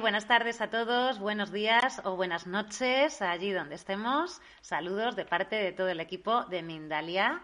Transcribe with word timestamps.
Buenas 0.00 0.26
tardes 0.26 0.62
a 0.62 0.70
todos, 0.70 1.18
buenos 1.18 1.52
días 1.52 2.00
o 2.04 2.16
buenas 2.16 2.46
noches 2.46 3.20
allí 3.20 3.52
donde 3.52 3.74
estemos. 3.74 4.40
Saludos 4.62 5.14
de 5.14 5.26
parte 5.26 5.56
de 5.56 5.72
todo 5.72 5.90
el 5.90 6.00
equipo 6.00 6.44
de 6.44 6.62
Mindalia. 6.62 7.42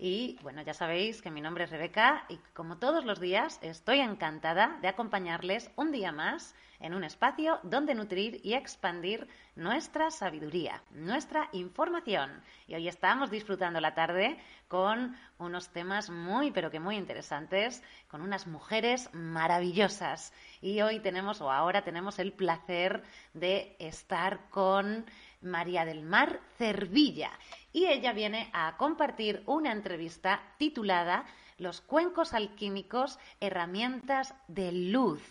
Y 0.00 0.38
bueno, 0.42 0.62
ya 0.62 0.74
sabéis 0.74 1.20
que 1.22 1.30
mi 1.32 1.40
nombre 1.40 1.64
es 1.64 1.70
Rebeca 1.70 2.24
y 2.28 2.38
como 2.54 2.78
todos 2.78 3.04
los 3.04 3.18
días 3.18 3.58
estoy 3.62 3.98
encantada 3.98 4.78
de 4.80 4.86
acompañarles 4.86 5.72
un 5.74 5.90
día 5.90 6.12
más 6.12 6.54
en 6.78 6.94
un 6.94 7.02
espacio 7.02 7.58
donde 7.64 7.96
nutrir 7.96 8.40
y 8.44 8.54
expandir 8.54 9.26
nuestra 9.56 10.12
sabiduría, 10.12 10.80
nuestra 10.92 11.48
información. 11.50 12.30
Y 12.68 12.76
hoy 12.76 12.86
estamos 12.86 13.32
disfrutando 13.32 13.80
la 13.80 13.94
tarde 13.94 14.38
con 14.68 15.16
unos 15.38 15.70
temas 15.70 16.10
muy, 16.10 16.52
pero 16.52 16.70
que 16.70 16.78
muy 16.78 16.96
interesantes, 16.96 17.82
con 18.06 18.20
unas 18.20 18.46
mujeres 18.46 19.12
maravillosas. 19.12 20.32
Y 20.60 20.80
hoy 20.80 21.00
tenemos, 21.00 21.40
o 21.40 21.50
ahora 21.50 21.82
tenemos 21.82 22.20
el 22.20 22.32
placer 22.32 23.02
de 23.34 23.74
estar 23.80 24.48
con 24.50 25.06
María 25.40 25.84
del 25.84 26.02
Mar 26.02 26.40
Cervilla. 26.56 27.30
Y 27.78 27.86
ella 27.86 28.12
viene 28.12 28.50
a 28.52 28.76
compartir 28.76 29.44
una 29.46 29.70
entrevista 29.70 30.42
titulada 30.58 31.26
Los 31.58 31.80
cuencos 31.80 32.34
alquímicos, 32.34 33.20
herramientas 33.38 34.34
de 34.48 34.72
luz. 34.72 35.22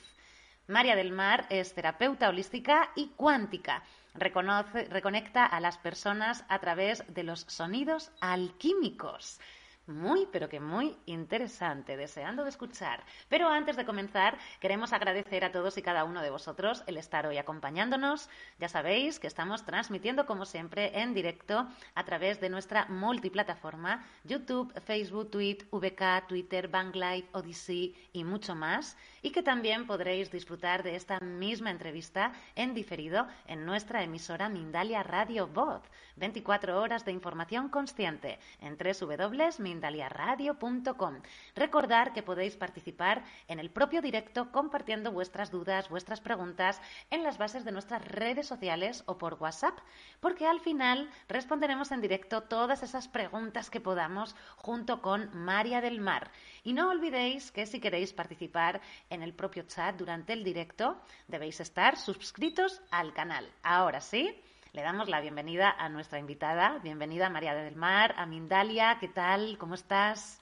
María 0.65 0.95
del 0.95 1.11
Mar 1.11 1.45
es 1.49 1.73
terapeuta 1.73 2.29
holística 2.29 2.89
y 2.95 3.07
cuántica. 3.17 3.83
Reconoce, 4.13 4.85
reconecta 4.85 5.45
a 5.45 5.59
las 5.59 5.77
personas 5.77 6.45
a 6.47 6.59
través 6.59 7.03
de 7.13 7.23
los 7.23 7.41
sonidos 7.49 8.11
alquímicos 8.21 9.41
muy, 9.87 10.27
pero 10.31 10.49
que 10.49 10.59
muy 10.59 10.95
interesante, 11.05 11.97
deseando 11.97 12.43
de 12.43 12.49
escuchar. 12.49 13.03
Pero 13.29 13.49
antes 13.49 13.75
de 13.75 13.85
comenzar, 13.85 14.37
queremos 14.59 14.93
agradecer 14.93 15.43
a 15.45 15.51
todos 15.51 15.77
y 15.77 15.81
cada 15.81 16.03
uno 16.03 16.21
de 16.21 16.29
vosotros 16.29 16.83
el 16.87 16.97
estar 16.97 17.25
hoy 17.25 17.37
acompañándonos. 17.37 18.29
Ya 18.59 18.69
sabéis 18.69 19.19
que 19.19 19.27
estamos 19.27 19.65
transmitiendo, 19.65 20.25
como 20.25 20.45
siempre, 20.45 20.99
en 20.99 21.13
directo 21.13 21.67
a 21.95 22.03
través 22.03 22.39
de 22.39 22.49
nuestra 22.49 22.85
multiplataforma 22.87 24.05
YouTube, 24.23 24.73
Facebook, 24.81 25.31
Tweet, 25.31 25.59
VK, 25.71 26.27
Twitter, 26.27 26.67
Banglife, 26.67 27.29
Odyssey 27.31 27.95
y 28.13 28.23
mucho 28.23 28.55
más. 28.55 28.97
Y 29.27 29.31
que 29.31 29.43
también 29.43 29.87
podréis 29.87 30.31
disfrutar 30.31 30.83
de 30.83 30.95
esta 30.95 31.19
misma 31.19 31.69
entrevista 31.69 32.31
en 32.55 32.73
diferido 32.73 33.27
en 33.45 33.65
nuestra 33.65 34.01
emisora 34.01 34.47
Mindalia 34.47 35.03
Radio 35.03 35.47
Voz. 35.47 35.81
24 36.15 36.79
horas 36.81 37.03
de 37.03 37.11
información 37.11 37.67
consciente 37.67 38.39
en 38.61 38.77
www 38.77 39.59
mindaliaradio.com. 39.59 41.21
Recordar 41.55 42.13
que 42.13 42.23
podéis 42.23 42.55
participar 42.55 43.23
en 43.49 43.59
el 43.59 43.69
propio 43.69 44.01
directo 44.01 44.51
compartiendo 44.51 45.11
vuestras 45.11 45.51
dudas, 45.51 45.89
vuestras 45.89 46.21
preguntas 46.21 46.81
en 47.09 47.23
las 47.23 47.37
bases 47.37 47.65
de 47.65 47.71
nuestras 47.71 48.05
redes 48.05 48.47
sociales 48.47 49.03
o 49.07 49.17
por 49.17 49.35
WhatsApp, 49.35 49.77
porque 50.21 50.47
al 50.47 50.61
final 50.61 51.09
responderemos 51.27 51.91
en 51.91 52.01
directo 52.01 52.43
todas 52.43 52.81
esas 52.81 53.09
preguntas 53.09 53.69
que 53.69 53.81
podamos 53.81 54.35
junto 54.55 55.01
con 55.01 55.29
María 55.33 55.81
del 55.81 55.99
Mar. 55.99 56.31
Y 56.63 56.73
no 56.73 56.89
olvidéis 56.89 57.51
que 57.51 57.65
si 57.65 57.79
queréis 57.79 58.13
participar 58.13 58.81
en 59.09 59.16
el 59.23 59.33
propio 59.33 59.63
chat 59.63 59.95
durante 59.95 60.33
el 60.33 60.43
directo, 60.43 61.01
debéis 61.27 61.59
estar 61.59 61.97
suscritos 61.97 62.81
al 62.91 63.13
canal. 63.13 63.51
Ahora 63.63 64.01
sí, 64.01 64.41
le 64.73 64.81
damos 64.81 65.09
la 65.09 65.21
bienvenida 65.21 65.71
a 65.71 65.89
nuestra 65.89 66.19
invitada. 66.19 66.79
Bienvenida 66.83 67.29
María 67.29 67.55
del 67.55 67.75
Mar, 67.75 68.13
a 68.17 68.25
Mindalia. 68.25 68.97
¿Qué 68.99 69.07
tal? 69.07 69.57
¿Cómo 69.57 69.75
estás? 69.75 70.39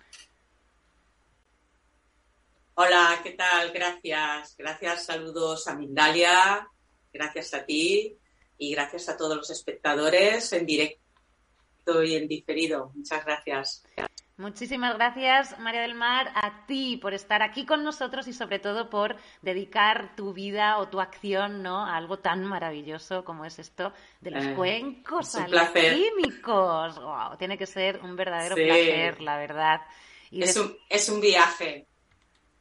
Hola, 2.75 3.21
¿qué 3.23 3.31
tal? 3.31 3.71
Gracias. 3.71 4.55
Gracias, 4.57 5.05
saludos 5.05 5.67
a 5.67 5.75
Mindalia. 5.75 6.67
Gracias 7.13 7.53
a 7.53 7.65
ti 7.65 8.17
y 8.57 8.71
gracias 8.73 9.07
a 9.07 9.15
todos 9.15 9.37
los 9.37 9.49
espectadores 9.49 10.51
en 10.51 10.65
directo 10.65 12.03
y 12.03 12.15
en 12.15 12.27
diferido. 12.27 12.91
Muchas 12.93 13.23
gracias. 13.23 13.83
Muchísimas 14.37 14.95
gracias, 14.95 15.57
María 15.59 15.81
del 15.81 15.93
Mar, 15.93 16.29
a 16.35 16.65
ti 16.65 16.97
por 16.97 17.13
estar 17.13 17.41
aquí 17.41 17.65
con 17.65 17.85
nosotros 17.85 18.27
y 18.27 18.33
sobre 18.33 18.59
todo 18.59 18.89
por 18.89 19.15
dedicar 19.41 20.13
tu 20.17 20.33
vida 20.33 20.77
o 20.77 20.89
tu 20.89 20.99
acción 20.99 21.63
¿no? 21.63 21.85
a 21.85 21.95
algo 21.95 22.19
tan 22.19 22.43
maravilloso 22.43 23.23
como 23.23 23.45
es 23.45 23.59
esto 23.59 23.93
de 24.19 24.31
los 24.31 24.43
eh, 24.43 24.53
cuencos 24.53 25.35
alquímicos. 25.35 26.99
Wow, 26.99 27.37
tiene 27.37 27.57
que 27.57 27.65
ser 27.65 28.01
un 28.03 28.17
verdadero 28.17 28.55
placer, 28.55 29.21
la 29.21 29.37
verdad. 29.37 29.81
es, 30.29 30.57
un, 30.57 30.75
es 30.89 31.07
un 31.07 31.21
viaje. 31.21 31.87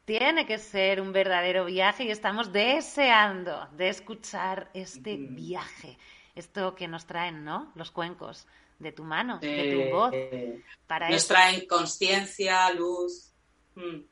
Tiene 0.05 0.47
que 0.47 0.59
ser 0.59 1.01
un 1.01 1.13
verdadero 1.13 1.65
viaje 1.65 2.05
y 2.05 2.11
estamos 2.13 2.53
deseando 2.53 3.67
de 3.73 3.89
escuchar 3.89 4.71
este 4.75 5.17
viaje, 5.17 5.99
esto 6.37 6.77
que 6.77 6.87
nos 6.87 7.05
traen, 7.05 7.43
¿no? 7.43 7.73
Los 7.75 7.91
cuencos 7.91 8.47
de 8.85 8.93
tu 8.93 9.03
mano, 9.03 9.39
de 9.41 9.89
tu 9.91 9.97
voz. 9.97 10.13
Para 10.87 11.11
nos 11.11 11.27
traen 11.27 11.67
conciencia, 11.67 12.71
luz. 12.73 13.33
Mm. 13.75 14.03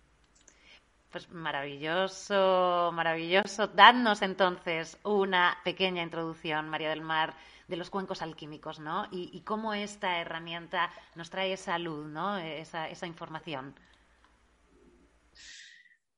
Pues 1.13 1.31
maravilloso, 1.31 2.91
maravilloso. 2.95 3.67
Dadnos 3.69 4.23
entonces 4.23 4.99
una 5.05 5.59
pequeña 5.63 6.03
introducción, 6.03 6.71
María 6.71 6.89
del 6.89 7.03
Mar, 7.03 7.35
de 7.69 7.77
los 7.77 7.91
cuencos 7.91 8.23
alquímicos, 8.23 8.81
¿no? 8.81 9.07
Y, 9.13 9.43
cómo 9.43 9.75
esta 9.75 10.21
herramienta 10.21 10.91
nos 11.15 11.29
trae 11.29 11.53
esa 11.53 11.79
luz, 11.79 12.07
¿no? 12.07 12.39
Esa, 12.39 12.89
esa 12.89 13.07
información. 13.07 13.75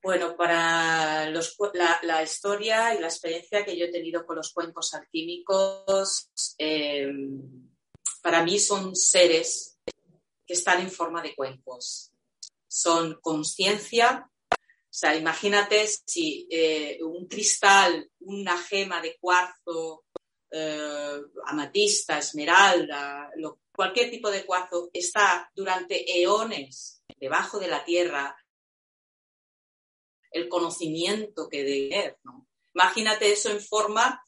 Bueno, 0.01 0.37
para 0.37 1.31
los, 1.31 1.57
la, 2.03 2.23
historia 2.23 2.95
y 2.95 3.01
la 3.01 3.07
experiencia 3.07 3.65
que 3.65 3.77
yo 3.77 3.87
he 3.87 3.91
tenido 3.91 4.27
con 4.27 4.37
los 4.37 4.53
cuencos 4.53 4.93
alquímicos, 4.93 6.31
eh, 6.59 7.11
para 8.25 8.43
mí 8.43 8.59
son 8.59 8.97
seres 8.97 9.79
que 10.47 10.55
están 10.55 10.81
en 10.81 10.91
forma 10.91 11.21
de 11.21 11.35
cuencos. 11.35 12.11
Son 12.67 13.19
conciencia. 13.21 14.31
O 14.51 14.57
sea, 14.89 15.15
imagínate 15.15 15.87
si 16.07 16.49
eh, 16.51 16.99
un 17.03 17.27
cristal, 17.27 18.11
una 18.21 18.57
gema 18.57 19.03
de 19.03 19.19
cuarzo, 19.21 20.07
eh, 20.51 21.21
amatista, 21.45 22.17
esmeralda, 22.17 23.31
cualquier 23.77 24.11
tipo 24.11 24.31
de 24.31 24.47
cuarzo 24.47 24.89
está 24.95 25.51
durante 25.55 26.23
eones 26.23 27.03
debajo 27.21 27.59
de 27.59 27.69
la 27.69 27.85
tierra, 27.85 28.35
el 30.31 30.49
conocimiento 30.49 31.51
que 31.51 31.63
debe 31.63 32.17
¿no? 32.25 32.49
Imagínate 32.73 33.31
eso 33.31 33.51
en 33.51 33.61
forma 33.61 34.27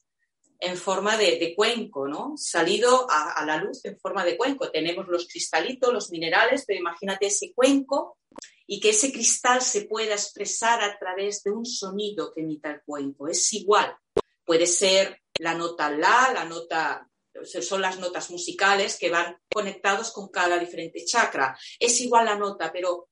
en 0.59 0.77
forma 0.77 1.17
de, 1.17 1.53
cuenco, 1.55 2.07
¿no? 2.07 2.33
Salido 2.37 3.07
a, 3.09 3.45
la 3.45 3.57
luz 3.57 3.85
en 3.85 3.99
forma 3.99 4.25
de 4.25 4.37
cuenco. 4.37 4.71
Tenemos 4.71 5.07
los 5.07 5.27
cristalitos, 5.27 5.93
los 5.93 6.11
minerales, 6.11 6.63
pero 6.65 6.79
imagínate 6.79 7.27
ese 7.27 7.53
cuenco 7.53 8.17
y 8.65 8.79
que 8.79 8.89
ese 8.89 9.11
cristal 9.11 9.61
se 9.61 9.85
pueda 9.85 10.13
expresar 10.13 10.81
a 10.83 10.97
través 10.97 11.43
de 11.43 11.51
un 11.51 11.65
sonido 11.65 12.33
que 12.33 12.41
emita 12.41 12.71
el 12.71 12.81
cuenco. 12.83 13.27
Es 13.27 13.53
igual. 13.53 13.95
Puede 14.43 14.65
ser 14.65 15.21
la 15.39 15.53
nota 15.53 15.91
la, 15.91 16.31
la 16.33 16.45
nota 16.45 17.07
son 17.43 17.81
las 17.81 17.99
notas 17.99 18.31
musicales 18.31 18.97
que 18.97 19.09
van 19.09 19.37
conectados 19.53 20.11
con 20.11 20.29
cada 20.29 20.57
diferente 20.57 21.05
chakra. 21.05 21.57
Es 21.79 22.01
igual 22.01 22.25
la 22.25 22.35
nota, 22.35 22.71
pero 22.71 23.09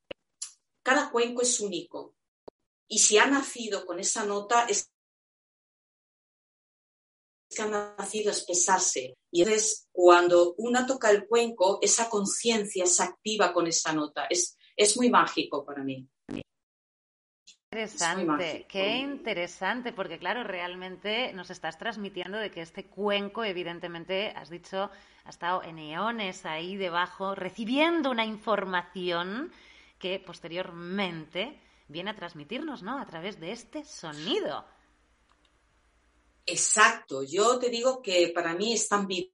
cada 0.81 1.12
cuenco 1.12 1.42
es 1.42 1.60
único. 1.60 2.16
Y 2.88 3.00
si 3.00 3.18
ha 3.18 3.25
nacido 3.25 3.86
con 3.86 4.00
esa 4.00 4.25
nota, 4.25 4.66
es 4.68 4.90
que 7.50 7.62
ha 7.62 7.68
nacido 7.97 8.31
expresarse. 8.31 9.13
Y 9.31 9.42
entonces, 9.42 9.88
cuando 9.92 10.56
una 10.57 10.86
toca 10.86 11.09
el 11.12 11.27
cuenco, 11.27 11.80
esa 11.81 12.09
conciencia 12.09 12.86
se 12.86 13.03
activa 13.03 13.53
con 13.53 13.68
esa 13.68 13.94
nota. 13.94 14.25
Es, 14.30 14.57
es 14.75 14.97
muy 14.97 15.09
mágico 15.09 15.65
para 15.65 15.83
mí. 15.83 16.07
Interesante, 17.71 18.65
qué 18.69 18.97
interesante, 19.00 19.92
porque 19.92 20.18
claro, 20.18 20.45
realmente 20.45 21.33
nos 21.33 21.50
estás 21.50 21.77
transmitiendo 21.77 22.38
de 22.38 22.50
que 22.50 22.62
este 22.62 22.86
cuenco, 22.86 23.44
evidentemente, 23.44 24.30
has 24.30 24.50
dicho, 24.50 24.89
ha 25.25 25.30
estado 25.30 25.62
en 25.62 25.80
eones 25.80 26.45
ahí 26.45 26.77
debajo, 26.77 27.36
recibiendo 27.36 28.12
una 28.12 28.24
información 28.24 29.51
que 30.00 30.19
posteriormente 30.19 31.59
viene 31.89 32.12
a 32.12 32.15
transmitirnos, 32.15 32.81
¿no? 32.81 32.97
A 32.97 33.06
través 33.06 33.42
de 33.42 33.51
este 33.51 33.83
sonido. 33.83 34.65
Exacto, 36.45 37.24
yo 37.24 37.57
te 37.57 37.69
digo 37.69 38.01
que 38.01 38.30
para 38.30 38.53
mí 38.53 38.74
están 38.74 39.07
vivos. 39.07 39.31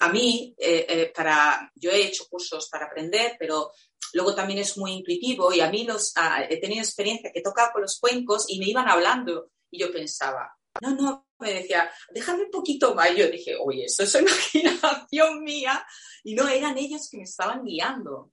A 0.00 0.08
mí, 0.08 0.54
eh, 0.58 0.86
eh, 0.88 1.12
para, 1.14 1.70
yo 1.74 1.90
he 1.90 2.06
hecho 2.06 2.26
cursos 2.28 2.68
para 2.70 2.86
aprender, 2.86 3.36
pero 3.38 3.70
luego 4.14 4.34
también 4.34 4.60
es 4.60 4.76
muy 4.78 4.92
intuitivo 4.92 5.52
y 5.52 5.60
a 5.60 5.70
mí 5.70 5.84
los, 5.84 6.12
ah, 6.16 6.44
he 6.48 6.58
tenido 6.58 6.80
experiencia 6.82 7.30
que 7.32 7.42
tocaba 7.42 7.72
con 7.72 7.82
los 7.82 7.98
cuencos 8.00 8.46
y 8.48 8.58
me 8.58 8.66
iban 8.66 8.88
hablando 8.88 9.50
y 9.70 9.78
yo 9.78 9.92
pensaba, 9.92 10.56
no, 10.80 10.94
no, 10.94 11.26
me 11.38 11.52
decía, 11.52 11.90
déjame 12.10 12.44
un 12.44 12.50
poquito 12.50 12.94
más. 12.94 13.10
Y 13.12 13.16
yo 13.16 13.30
dije, 13.30 13.56
oye, 13.62 13.84
eso 13.84 14.02
es 14.02 14.14
imaginación 14.54 15.42
mía 15.42 15.86
y 16.24 16.34
no 16.34 16.48
eran 16.48 16.76
ellos 16.78 17.08
que 17.10 17.18
me 17.18 17.24
estaban 17.24 17.64
guiando. 17.64 18.32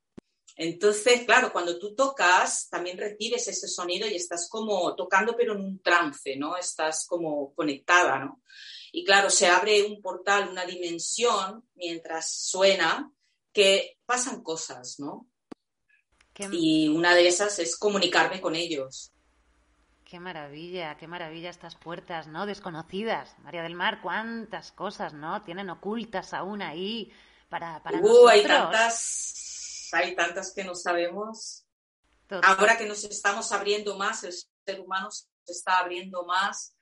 Entonces, 0.56 1.24
claro, 1.26 1.52
cuando 1.52 1.80
tú 1.80 1.96
tocas, 1.96 2.70
también 2.70 2.98
recibes 2.98 3.48
ese 3.48 3.68
sonido 3.68 4.08
y 4.08 4.16
estás 4.16 4.48
como 4.50 4.96
tocando, 4.96 5.36
pero 5.36 5.54
en 5.54 5.62
un 5.62 5.82
trance, 5.82 6.36
¿no? 6.36 6.56
Estás 6.58 7.08
como 7.08 7.54
conectada, 7.56 8.20
¿no? 8.20 8.42
Y 8.92 9.04
claro, 9.04 9.32
se 9.32 9.48
abre 9.48 9.84
un 9.84 10.02
portal, 10.02 10.50
una 10.50 10.66
dimensión 10.66 11.68
mientras 11.76 12.32
suena, 12.32 13.12
que 13.52 13.98
pasan 14.06 14.44
cosas, 14.44 15.00
¿no? 15.00 15.28
Y 16.52 16.88
una 16.88 17.16
de 17.16 17.28
esas 17.28 17.58
es 17.60 17.78
comunicarme 17.78 18.42
con 18.42 18.56
ellos. 18.56 19.12
Qué 20.04 20.20
maravilla, 20.20 20.96
qué 20.98 21.08
maravilla 21.08 21.50
estas 21.50 21.76
puertas, 21.76 22.28
¿no? 22.28 22.46
Desconocidas. 22.46 23.36
María 23.40 23.64
del 23.64 23.76
Mar, 23.76 24.00
cuántas 24.02 24.72
cosas, 24.72 25.14
¿no? 25.14 25.42
Tienen 25.42 25.72
ocultas 25.72 26.34
aún 26.34 26.62
ahí 26.62 27.12
para, 27.50 27.82
para 27.82 28.00
uh, 28.00 28.28
Hay 28.28 28.44
tantas, 28.44 29.53
hay 29.94 30.16
tantas 30.16 30.54
que 30.54 30.63
no 30.63 30.75
sabemos. 30.75 31.66
Ahora 32.42 32.78
que 32.78 32.86
nos 32.86 33.04
estamos 33.04 33.51
abriendo 33.51 33.98
más, 33.98 34.24
el 34.24 34.34
ser 34.34 34.81
humano 34.81 35.10
se 35.12 35.51
está 35.51 35.80
abriendo 35.80 36.25
más, 36.25 36.75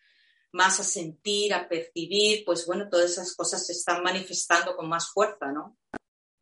más 0.51 0.79
a 0.79 0.83
sentir, 0.83 1.53
a 1.53 1.67
percibir, 1.67 2.43
pues 2.45 2.65
bueno, 2.65 2.87
todas 2.89 3.11
esas 3.11 3.35
cosas 3.35 3.65
se 3.65 3.73
están 3.73 4.03
manifestando 4.03 4.75
con 4.75 4.87
más 4.87 5.11
fuerza, 5.11 5.51
¿no? 5.51 5.77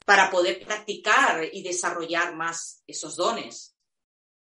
Para 0.05 0.29
poder 0.29 0.63
practicar 0.65 1.43
y 1.51 1.63
desarrollar 1.63 2.35
más 2.35 2.83
esos 2.87 3.15
dones. 3.15 3.75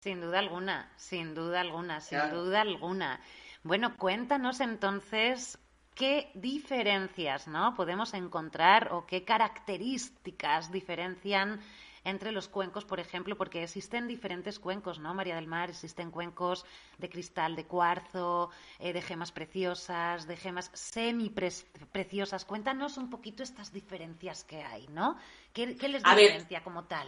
Sin 0.01 0.21
duda 0.21 0.39
alguna, 0.39 0.93
sin 0.97 1.35
duda 1.35 1.61
alguna, 1.61 1.99
sin 1.99 2.29
duda 2.29 2.61
alguna. 2.61 3.21
Bueno, 3.63 3.97
cuéntanos 3.97 4.61
entonces 4.61 5.57
qué 5.99 6.31
diferencias 6.33 7.47
¿no? 7.47 7.75
podemos 7.75 8.13
encontrar 8.13 8.93
o 8.93 9.05
qué 9.05 9.25
características 9.25 10.71
diferencian 10.71 11.59
entre 12.03 12.31
los 12.31 12.47
cuencos, 12.47 12.85
por 12.85 12.99
ejemplo, 12.99 13.37
porque 13.37 13.63
existen 13.63 14.07
diferentes 14.07 14.59
cuencos, 14.59 14.99
¿no? 14.99 15.13
María 15.13 15.35
del 15.35 15.47
Mar, 15.47 15.69
existen 15.69 16.11
cuencos 16.11 16.65
de 16.97 17.09
cristal, 17.09 17.55
de 17.55 17.65
cuarzo, 17.65 18.49
eh, 18.79 18.93
de 18.93 19.01
gemas 19.01 19.31
preciosas, 19.31 20.27
de 20.27 20.37
gemas 20.37 20.71
semi-preciosas. 20.73 22.45
Cuéntanos 22.45 22.97
un 22.97 23.09
poquito 23.09 23.43
estas 23.43 23.71
diferencias 23.71 24.43
que 24.43 24.63
hay, 24.63 24.87
¿no? 24.87 25.17
¿Qué, 25.53 25.67
les 25.67 26.03
diferencia 26.03 26.63
como 26.63 26.85
tal? 26.85 27.07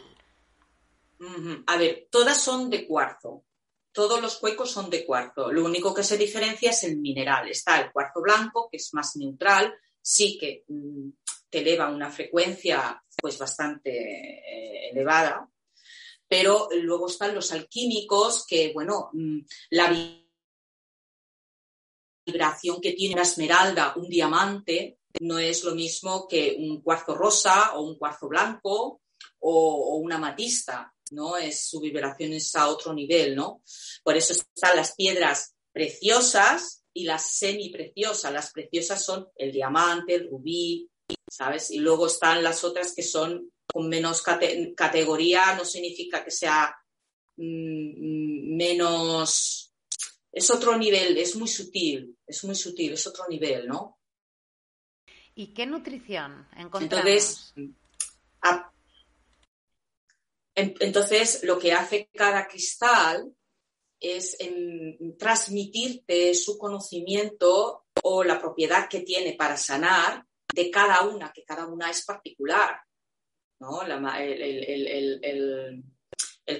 A 1.67 1.77
ver, 1.77 2.07
todas 2.09 2.41
son 2.41 2.69
de 2.69 2.87
cuarzo. 2.87 3.43
Todos 3.91 4.21
los 4.21 4.37
cuencos 4.37 4.71
son 4.71 4.89
de 4.89 5.05
cuarzo. 5.05 5.51
Lo 5.51 5.65
único 5.65 5.93
que 5.93 6.03
se 6.03 6.17
diferencia 6.17 6.71
es 6.71 6.83
el 6.83 6.97
mineral. 6.97 7.49
Está 7.49 7.81
el 7.81 7.91
cuarzo 7.91 8.21
blanco, 8.21 8.69
que 8.71 8.77
es 8.77 8.93
más 8.93 9.15
neutral, 9.17 9.73
sí 10.01 10.37
que 10.39 10.63
mm, 10.67 11.09
te 11.51 11.59
eleva 11.59 11.89
una 11.89 12.09
frecuencia 12.09 13.03
pues 13.15 13.37
bastante 13.37 13.91
eh, 13.91 14.89
elevada, 14.91 15.47
pero 16.27 16.69
luego 16.81 17.07
están 17.07 17.35
los 17.35 17.51
alquímicos 17.51 18.45
que, 18.47 18.71
bueno, 18.73 19.09
mm, 19.11 19.39
la 19.71 19.93
vibración 22.25 22.79
que 22.79 22.93
tiene 22.93 23.15
una 23.15 23.23
esmeralda, 23.23 23.93
un 23.97 24.07
diamante, 24.07 24.97
no 25.19 25.37
es 25.37 25.63
lo 25.65 25.75
mismo 25.75 26.27
que 26.27 26.55
un 26.57 26.81
cuarzo 26.81 27.15
rosa 27.15 27.73
o 27.75 27.81
un 27.81 27.97
cuarzo 27.97 28.29
blanco 28.29 29.01
o, 29.39 29.97
una 29.97 30.17
matista, 30.17 30.93
¿no? 31.11 31.35
Es, 31.35 31.67
su 31.67 31.81
vibración 31.81 32.33
es 32.33 32.55
a 32.55 32.69
otro 32.69 32.93
nivel, 32.93 33.35
¿no? 33.35 33.61
Por 34.03 34.15
eso 34.15 34.33
están 34.33 34.77
las 34.77 34.95
piedras 34.95 35.53
preciosas 35.73 36.83
y 36.93 37.03
las 37.03 37.33
semipreciosas. 37.33 38.31
Las 38.31 38.51
preciosas 38.51 39.03
son 39.03 39.27
el 39.35 39.51
diamante, 39.51 40.15
el 40.15 40.29
rubí, 40.29 40.89
¿sabes? 41.29 41.71
Y 41.71 41.79
luego 41.79 42.07
están 42.07 42.43
las 42.43 42.63
otras 42.63 42.93
que 42.93 43.03
son 43.03 43.51
con 43.65 43.87
menos 43.87 44.21
categoría, 44.21 45.55
no 45.55 45.65
significa 45.65 46.23
que 46.23 46.31
sea 46.31 46.75
mm, 47.37 48.55
menos... 48.55 49.73
Es 50.31 50.49
otro 50.49 50.77
nivel, 50.77 51.17
es 51.17 51.35
muy 51.35 51.47
sutil, 51.47 52.17
es 52.25 52.43
muy 52.45 52.55
sutil, 52.55 52.93
es 52.93 53.05
otro 53.07 53.25
nivel, 53.27 53.67
¿no? 53.67 53.99
¿Y 55.35 55.53
qué 55.53 55.65
nutrición 55.65 56.47
encontramos? 56.55 57.53
Entonces, 57.53 57.53
entonces 60.55 61.43
lo 61.43 61.57
que 61.59 61.73
hace 61.73 62.09
cada 62.13 62.47
cristal 62.47 63.33
es 63.99 64.37
transmitirte 65.17 66.33
su 66.33 66.57
conocimiento 66.57 67.85
o 68.03 68.23
la 68.23 68.39
propiedad 68.39 68.89
que 68.89 69.01
tiene 69.01 69.33
para 69.33 69.57
sanar 69.57 70.25
de 70.53 70.71
cada 70.71 71.03
una, 71.03 71.31
que 71.31 71.43
cada 71.43 71.67
una 71.67 71.89
es 71.89 72.05
particular. 72.05 72.81
¿no? 73.59 73.83
el, 73.83 75.83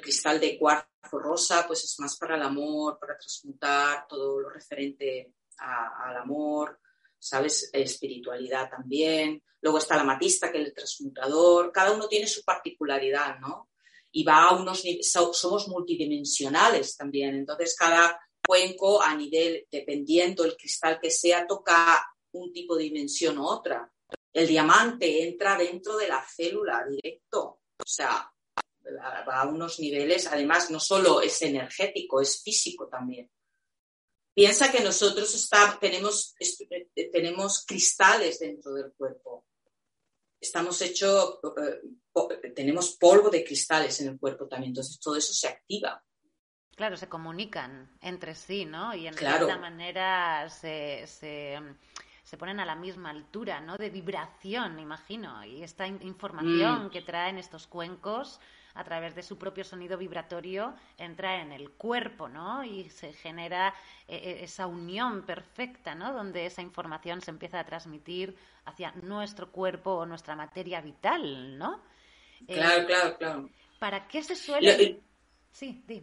cristal 0.02 0.40
de 0.40 0.58
cuarzo 0.58 0.88
rosa 1.12 1.66
pues 1.68 1.84
es 1.84 2.00
más 2.00 2.18
para 2.18 2.36
el 2.36 2.44
amor, 2.44 2.98
para 3.00 3.18
transmutar 3.18 4.08
todo 4.08 4.40
lo 4.40 4.50
referente 4.50 5.34
al 5.58 6.18
amor, 6.18 6.80
¿sabes? 7.20 7.70
Espiritualidad 7.74 8.70
también. 8.70 9.44
Luego 9.62 9.78
está 9.78 9.98
la 9.98 10.04
matista, 10.04 10.52
que 10.52 10.62
es 10.62 10.68
el 10.68 10.74
transmutador. 10.74 11.72
Cada 11.72 11.92
uno 11.92 12.08
tiene 12.08 12.28
su 12.28 12.44
particularidad, 12.44 13.40
¿no? 13.40 13.70
Y 14.12 14.24
va 14.24 14.46
a 14.46 14.56
unos 14.56 14.84
somos 15.02 15.68
multidimensionales 15.68 16.98
también. 16.98 17.36
Entonces, 17.36 17.76
cada 17.78 18.20
cuenco 18.46 19.02
a 19.02 19.16
nivel, 19.16 19.68
dependiendo 19.72 20.44
el 20.44 20.58
cristal 20.58 21.00
que 21.00 21.12
sea, 21.12 21.46
toca 21.46 22.11
un 22.34 22.52
tipo 22.54 22.76
de 22.76 22.84
dimensión 22.84 23.38
u 23.38 23.46
otra. 23.46 23.92
El 24.34 24.48
diamante 24.48 25.28
entra 25.28 25.58
dentro 25.58 25.98
de 25.98 26.08
la 26.08 26.24
célula 26.24 26.86
directo, 26.88 27.62
o 27.78 27.86
sea, 27.86 28.32
va 29.28 29.42
a 29.42 29.48
unos 29.48 29.80
niveles, 29.80 30.28
además 30.28 30.72
no 30.72 30.80
solo 30.80 31.22
es 31.22 31.42
energético, 31.42 32.22
es 32.22 32.42
físico 32.42 32.88
también. 32.88 33.30
Piensa 34.34 34.72
que 34.72 34.82
nosotros 34.82 35.34
está, 35.36 35.78
tenemos, 35.80 36.34
tenemos 37.12 37.66
cristales 37.66 38.40
dentro 38.40 38.74
del 38.74 38.94
cuerpo. 38.94 39.46
Estamos 40.40 40.82
hechos, 40.82 41.40
eh, 41.58 42.50
tenemos 42.56 42.96
polvo 42.96 43.30
de 43.30 43.44
cristales 43.44 44.00
en 44.02 44.08
el 44.08 44.20
cuerpo 44.20 44.48
también, 44.48 44.72
entonces 44.72 45.00
todo 45.00 45.18
eso 45.18 45.34
se 45.34 45.48
activa. 45.48 46.04
Claro, 46.76 46.96
se 46.98 47.10
comunican 47.10 47.96
entre 48.02 48.34
sí, 48.34 48.66
¿no? 48.66 48.96
Y 48.96 49.06
en 49.06 49.14
cierta 49.14 49.58
manera 49.58 50.50
se, 50.50 51.06
se 51.06 51.60
ponen 52.38 52.60
a 52.60 52.66
la 52.66 52.76
misma 52.76 53.10
altura, 53.10 53.60
¿no? 53.60 53.78
De 53.78 53.90
vibración, 53.90 54.80
imagino. 54.80 55.44
Y 55.46 55.64
esta 55.64 55.88
información 55.88 56.86
mm. 56.86 56.90
que 56.90 57.02
traen 57.02 57.38
estos 57.38 57.68
cuencos 57.68 58.40
a 58.74 58.84
través 58.84 59.16
de 59.16 59.24
su 59.24 59.38
propio 59.38 59.64
sonido 59.64 59.98
vibratorio 59.98 60.74
entra 60.98 61.42
en 61.42 61.52
el 61.52 61.72
cuerpo, 61.72 62.30
¿no? 62.30 62.64
Y 62.64 62.90
se 62.90 63.14
genera 63.14 63.74
eh, 64.08 64.16
eh, 64.16 64.40
esa 64.44 64.68
unión 64.68 65.24
perfecta, 65.24 65.94
¿no? 65.96 66.14
Donde 66.14 66.46
esa 66.46 66.62
información 66.62 67.22
se 67.22 67.32
empieza 67.32 67.60
a 67.60 67.66
transmitir 67.66 68.36
hacia 68.66 68.92
nuestro 69.02 69.52
cuerpo 69.52 69.92
o 69.92 70.06
nuestra 70.06 70.36
materia 70.36 70.82
vital, 70.82 71.58
¿no? 71.58 71.82
Claro, 72.48 72.86
claro, 72.88 73.18
claro. 73.18 73.50
¿Para 73.80 74.08
qué 74.08 74.24
se 74.24 74.36
suele...? 74.36 75.02
Sí, 75.52 75.84
di. 75.86 76.02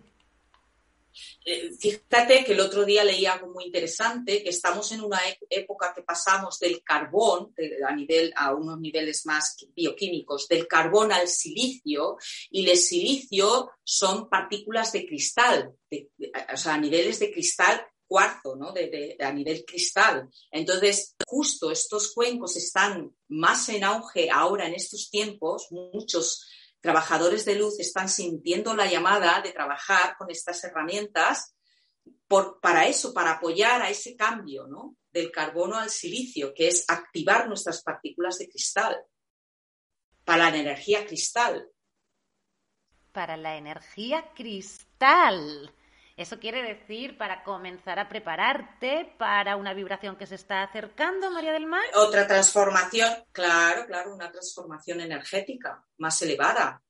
Eh, 1.44 1.70
fíjate 1.78 2.44
que 2.44 2.52
el 2.52 2.60
otro 2.60 2.84
día 2.84 3.04
leí 3.04 3.26
algo 3.26 3.48
muy 3.48 3.64
interesante, 3.64 4.42
que 4.42 4.50
estamos 4.50 4.92
en 4.92 5.00
una 5.00 5.20
época 5.48 5.92
que 5.94 6.02
pasamos 6.02 6.58
del 6.58 6.82
carbón, 6.82 7.54
a, 8.36 8.54
unos 8.54 8.80
niveles 8.80 9.26
más 9.26 9.56
bioquímicos, 9.74 10.48
del 10.48 10.66
carbón 10.66 11.12
al 11.12 11.28
silicio, 11.28 12.16
y 12.50 12.68
el 12.68 12.76
silicio 12.76 13.70
son 13.82 14.28
partículas 14.28 14.92
de 14.92 15.06
cristal, 15.06 15.72
o 16.52 16.56
sea, 16.56 16.74
a 16.74 16.78
niveles 16.78 17.18
de 17.18 17.32
cristal 17.32 17.84
cuarzo, 18.08 18.56
¿no? 18.56 18.72
a 19.20 19.32
nivel 19.32 19.64
cristal. 19.64 20.28
Entonces, 20.50 21.14
justo 21.26 21.70
estos 21.70 22.12
cuencos 22.14 22.56
están 22.56 23.14
más 23.28 23.68
en 23.68 23.84
auge 23.84 24.30
ahora 24.30 24.66
en 24.66 24.74
estos 24.74 25.10
tiempos, 25.10 25.68
muchos 25.70 26.48
trabajadores 26.80 27.44
de 27.44 27.56
luz 27.56 27.78
están 27.80 28.08
sintiendo 28.08 28.74
la 28.74 28.86
llamada 28.86 29.40
de 29.40 29.52
trabajar 29.52 30.16
con 30.16 30.30
estas 30.30 30.62
herramientas 30.64 31.54
para 32.60 32.86
eso, 32.86 33.12
para 33.14 33.32
apoyar 33.32 33.82
a 33.82 33.90
ese 33.90 34.14
cambio 34.16 34.66
del 35.10 35.30
carbono 35.30 35.76
al 35.76 35.90
silicio, 35.90 36.52
que 36.54 36.68
es 36.68 36.84
activar 36.88 37.48
nuestras 37.48 37.82
partículas 37.82 38.38
de 38.38 38.48
cristal 38.48 38.96
para 40.24 40.50
la 40.50 40.58
energía 40.58 41.06
cristal. 41.06 41.70
Para 43.12 43.36
la 43.36 43.56
energía 43.56 44.32
cristal. 44.34 45.72
Eso 46.18 46.40
quiere 46.40 46.64
decir 46.64 47.16
para 47.16 47.44
comenzar 47.44 48.00
a 48.00 48.08
prepararte 48.08 49.14
para 49.18 49.54
una 49.54 49.72
vibración 49.72 50.16
que 50.16 50.26
se 50.26 50.34
está 50.34 50.64
acercando, 50.64 51.30
María 51.30 51.52
del 51.52 51.66
Mar. 51.66 51.84
Otra 51.94 52.26
transformación, 52.26 53.08
claro, 53.30 53.86
claro, 53.86 54.16
una 54.16 54.28
transformación 54.28 55.00
energética 55.00 55.84
más 55.98 56.20
elevada. 56.20 56.82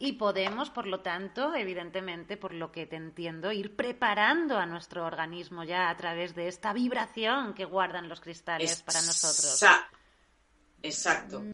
Y 0.00 0.14
podemos, 0.14 0.70
por 0.70 0.88
lo 0.88 1.02
tanto, 1.02 1.54
evidentemente, 1.54 2.36
por 2.36 2.52
lo 2.52 2.72
que 2.72 2.86
te 2.86 2.96
entiendo, 2.96 3.52
ir 3.52 3.76
preparando 3.76 4.58
a 4.58 4.66
nuestro 4.66 5.06
organismo 5.06 5.62
ya 5.62 5.88
a 5.88 5.96
través 5.96 6.34
de 6.34 6.48
esta 6.48 6.72
vibración 6.72 7.54
que 7.54 7.64
guardan 7.64 8.08
los 8.08 8.20
cristales 8.20 8.82
para 8.82 9.02
nosotros. 9.02 9.64
Exacto. 10.82 11.44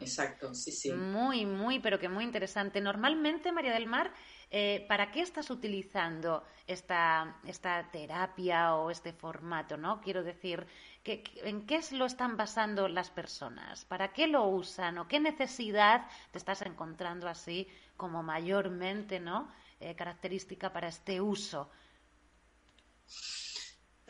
Exacto, 0.00 0.54
sí, 0.54 0.70
sí. 0.70 0.92
Muy, 0.92 1.46
muy, 1.46 1.80
pero 1.80 1.98
que 1.98 2.08
muy 2.08 2.24
interesante. 2.24 2.80
Normalmente, 2.80 3.52
María 3.52 3.72
del 3.72 3.86
Mar, 3.86 4.12
eh, 4.50 4.84
¿para 4.88 5.10
qué 5.10 5.22
estás 5.22 5.50
utilizando 5.50 6.44
esta, 6.66 7.40
esta 7.46 7.90
terapia 7.90 8.74
o 8.74 8.90
este 8.90 9.12
formato? 9.12 9.76
¿no? 9.76 10.00
Quiero 10.02 10.22
decir, 10.22 10.66
¿en 11.04 11.66
qué 11.66 11.80
lo 11.92 12.04
están 12.04 12.36
basando 12.36 12.86
las 12.88 13.10
personas? 13.10 13.84
¿Para 13.86 14.12
qué 14.12 14.26
lo 14.26 14.46
usan? 14.46 14.98
¿O 14.98 15.08
qué 15.08 15.18
necesidad 15.18 16.06
te 16.30 16.38
estás 16.38 16.60
encontrando 16.62 17.28
así 17.28 17.66
como 17.96 18.22
mayormente 18.22 19.20
¿no? 19.20 19.50
Eh, 19.80 19.94
característica 19.94 20.70
para 20.72 20.88
este 20.88 21.20
uso? 21.20 21.70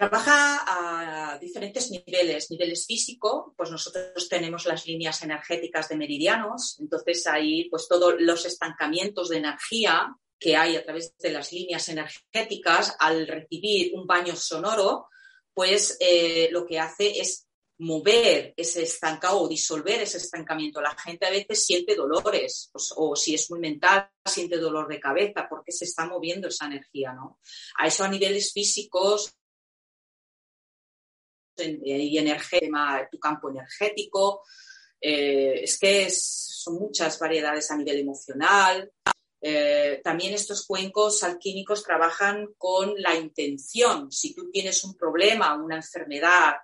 Trabaja 0.02 0.64
a 0.66 1.38
diferentes 1.38 1.88
niveles. 1.92 2.50
Niveles 2.50 2.86
físico, 2.86 3.54
pues 3.56 3.70
nosotros 3.70 4.28
tenemos 4.28 4.66
las 4.66 4.84
líneas 4.84 5.22
energéticas 5.22 5.88
de 5.88 5.96
meridianos, 5.96 6.76
entonces 6.80 7.24
ahí 7.28 7.68
pues 7.70 7.86
todos 7.86 8.16
los 8.18 8.44
estancamientos 8.44 9.28
de 9.28 9.36
energía 9.36 10.12
que 10.40 10.56
hay 10.56 10.74
a 10.74 10.82
través 10.82 11.16
de 11.18 11.30
las 11.30 11.52
líneas 11.52 11.88
energéticas 11.88 12.96
al 12.98 13.28
recibir 13.28 13.92
un 13.94 14.04
baño 14.04 14.34
sonoro, 14.34 15.06
pues 15.54 15.96
eh, 16.00 16.48
lo 16.50 16.66
que 16.66 16.80
hace 16.80 17.20
es 17.20 17.46
mover 17.78 18.54
ese 18.56 18.82
estancado 18.82 19.42
o 19.42 19.48
disolver 19.48 20.02
ese 20.02 20.18
estancamiento. 20.18 20.80
La 20.80 20.96
gente 20.96 21.26
a 21.26 21.30
veces 21.30 21.64
siente 21.64 21.94
dolores 21.94 22.70
pues, 22.72 22.92
o 22.96 23.14
si 23.14 23.36
es 23.36 23.48
muy 23.52 23.60
mental 23.60 24.10
siente 24.24 24.58
dolor 24.58 24.88
de 24.88 24.98
cabeza 24.98 25.46
porque 25.48 25.70
se 25.70 25.84
está 25.84 26.06
moviendo 26.06 26.48
esa 26.48 26.66
energía, 26.66 27.12
¿no? 27.12 27.38
A 27.78 27.86
eso 27.86 28.02
a 28.02 28.08
niveles 28.08 28.52
físicos 28.52 29.36
y 31.56 32.18
energética, 32.18 33.08
tu 33.10 33.18
campo 33.18 33.50
energético. 33.50 34.42
Eh, 35.00 35.64
es 35.64 35.78
que 35.78 36.08
son 36.10 36.74
muchas 36.74 37.18
variedades 37.18 37.70
a 37.70 37.76
nivel 37.76 37.98
emocional. 38.00 38.90
Eh, 39.40 40.00
también 40.04 40.34
estos 40.34 40.64
cuencos 40.64 41.24
alquímicos 41.24 41.82
trabajan 41.82 42.54
con 42.56 42.94
la 42.96 43.16
intención. 43.16 44.12
Si 44.12 44.34
tú 44.34 44.50
tienes 44.50 44.84
un 44.84 44.96
problema, 44.96 45.60
una 45.60 45.76
enfermedad 45.76 46.54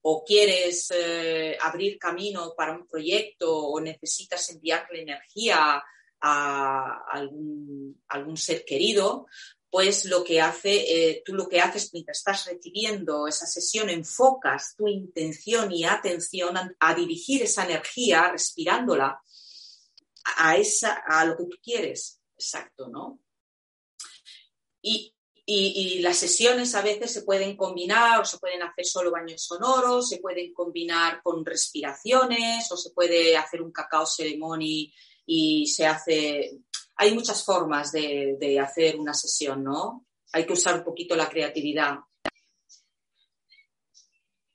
o 0.00 0.24
quieres 0.24 0.90
eh, 0.94 1.56
abrir 1.60 1.98
camino 1.98 2.54
para 2.56 2.72
un 2.72 2.86
proyecto 2.86 3.54
o 3.54 3.80
necesitas 3.80 4.48
enviarle 4.50 5.02
energía 5.02 5.82
a 6.24 7.04
algún 8.08 8.36
ser 8.36 8.64
querido, 8.64 9.26
pues 9.72 10.04
lo 10.04 10.22
que 10.22 10.38
hace, 10.38 10.70
eh, 10.70 11.22
tú 11.24 11.32
lo 11.32 11.48
que 11.48 11.58
haces 11.58 11.94
mientras 11.94 12.18
estás 12.18 12.44
recibiendo 12.44 13.26
esa 13.26 13.46
sesión, 13.46 13.88
enfocas 13.88 14.76
tu 14.76 14.86
intención 14.86 15.72
y 15.72 15.84
atención 15.84 16.54
a, 16.78 16.94
dirigir 16.94 17.42
esa 17.42 17.64
energía, 17.64 18.30
respirándola, 18.30 19.18
a, 20.36 20.56
esa, 20.58 21.02
a 21.06 21.24
lo 21.24 21.38
que 21.38 21.44
tú 21.44 21.56
quieres. 21.62 22.20
Exacto, 22.36 22.88
¿no? 22.88 23.18
Y, 24.82 25.14
y, 25.46 26.00
las 26.00 26.18
sesiones 26.18 26.74
a 26.74 26.82
veces 26.82 27.10
se 27.10 27.22
pueden 27.22 27.56
combinar 27.56 28.20
o 28.20 28.26
se 28.26 28.36
pueden 28.36 28.62
hacer 28.62 28.84
solo 28.84 29.10
baños 29.10 29.42
sonoros, 29.42 30.06
se 30.06 30.18
pueden 30.18 30.52
combinar 30.52 31.22
con 31.22 31.46
respiraciones 31.46 32.70
o 32.70 32.76
se 32.76 32.90
puede 32.90 33.38
hacer 33.38 33.62
un 33.62 33.72
cacao 33.72 34.04
ceremony 34.04 34.92
y 35.24 35.66
se 35.66 35.86
hace 35.86 36.58
hay 37.02 37.14
muchas 37.14 37.44
formas 37.44 37.90
de, 37.90 38.60
hacer 38.60 38.96
una 38.96 39.12
sesión, 39.12 39.64
¿no? 39.64 40.06
Hay 40.32 40.46
que 40.46 40.52
usar 40.52 40.76
un 40.76 40.84
poquito 40.84 41.16
la 41.16 41.28
creatividad. 41.28 41.98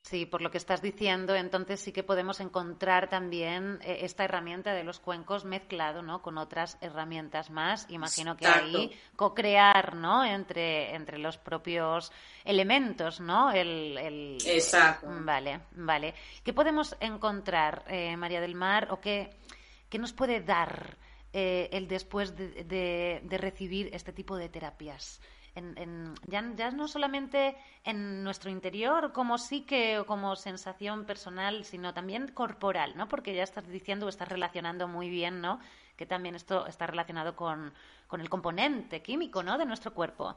Sí, 0.01 0.25
por 0.25 0.41
lo 0.41 0.49
que 0.49 0.57
estás 0.57 0.81
diciendo, 0.81 1.35
entonces 1.35 1.81
sí 1.81 1.91
que 1.91 2.03
podemos 2.03 2.39
encontrar 2.39 3.09
también 3.09 3.79
eh, 3.83 3.99
esta 4.03 4.23
herramienta 4.23 4.73
de 4.73 4.85
los 4.85 5.01
cuencos 5.01 5.43
mezclado, 5.43 6.01
¿no? 6.01 6.21
Con 6.21 6.37
otras 6.37 6.77
herramientas 6.79 7.49
más. 7.49 7.85
Imagino 7.89 8.37
que 8.37 8.47
ahí 8.47 8.97
co-crear, 9.17 9.97
¿no? 9.97 10.23
Entre, 10.23 10.95
entre 10.95 11.17
los 11.17 11.37
propios 11.37 12.13
elementos, 12.45 13.19
¿no? 13.19 13.51
El, 13.51 14.37
Exacto. 14.45 15.07
Vale, 15.09 15.59
vale. 15.71 16.13
¿Qué 16.45 16.53
podemos 16.53 16.95
encontrar, 17.01 17.83
eh, 17.89 18.15
María 18.15 18.39
del 18.39 18.55
Mar, 18.55 18.87
o 18.91 19.01
qué, 19.01 19.31
qué 19.89 19.99
nos 19.99 20.13
puede 20.13 20.39
dar 20.39 20.95
eh, 21.39 21.69
el 21.71 21.87
después 21.87 22.35
de, 22.35 23.21
recibir 23.29 23.91
este 23.93 24.11
tipo 24.11 24.37
de 24.37 24.49
terapias. 24.49 25.21
ya, 26.25 26.71
no 26.71 26.87
solamente 26.87 27.55
en 27.83 28.23
nuestro 28.23 28.49
interior 28.49 29.11
como 29.13 29.37
psique 29.37 29.99
o 29.99 30.07
como 30.07 30.35
sensación 30.35 31.05
personal, 31.05 31.63
sino 31.63 31.93
también 31.93 32.29
corporal, 32.29 32.97
¿no? 32.97 33.07
Porque 33.07 33.35
ya 33.35 33.43
estás 33.43 33.67
diciendo 33.67 34.07
o 34.07 34.09
estás 34.09 34.29
relacionando 34.29 34.87
muy 34.87 35.11
bien, 35.11 35.39
¿no? 35.39 35.59
Que 35.95 36.07
también 36.07 36.33
esto 36.33 36.65
está 36.65 36.87
relacionado 36.87 37.35
con, 37.35 37.71
el 38.13 38.29
componente 38.29 39.03
químico, 39.03 39.43
¿no? 39.43 39.59
De 39.59 39.65
nuestro 39.67 39.93
cuerpo. 39.93 40.35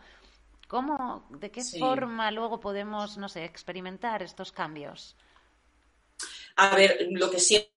¿Cómo, 0.68 1.26
de 1.30 1.50
qué 1.50 1.62
forma 1.78 2.30
luego 2.30 2.60
podemos, 2.60 3.16
no 3.16 3.30
sé, 3.30 3.46
experimentar 3.46 4.22
estos 4.22 4.52
cambios? 4.52 5.16
A 6.56 6.76
ver, 6.76 7.08
lo 7.10 7.30
que 7.30 7.40
siempre 7.40 7.79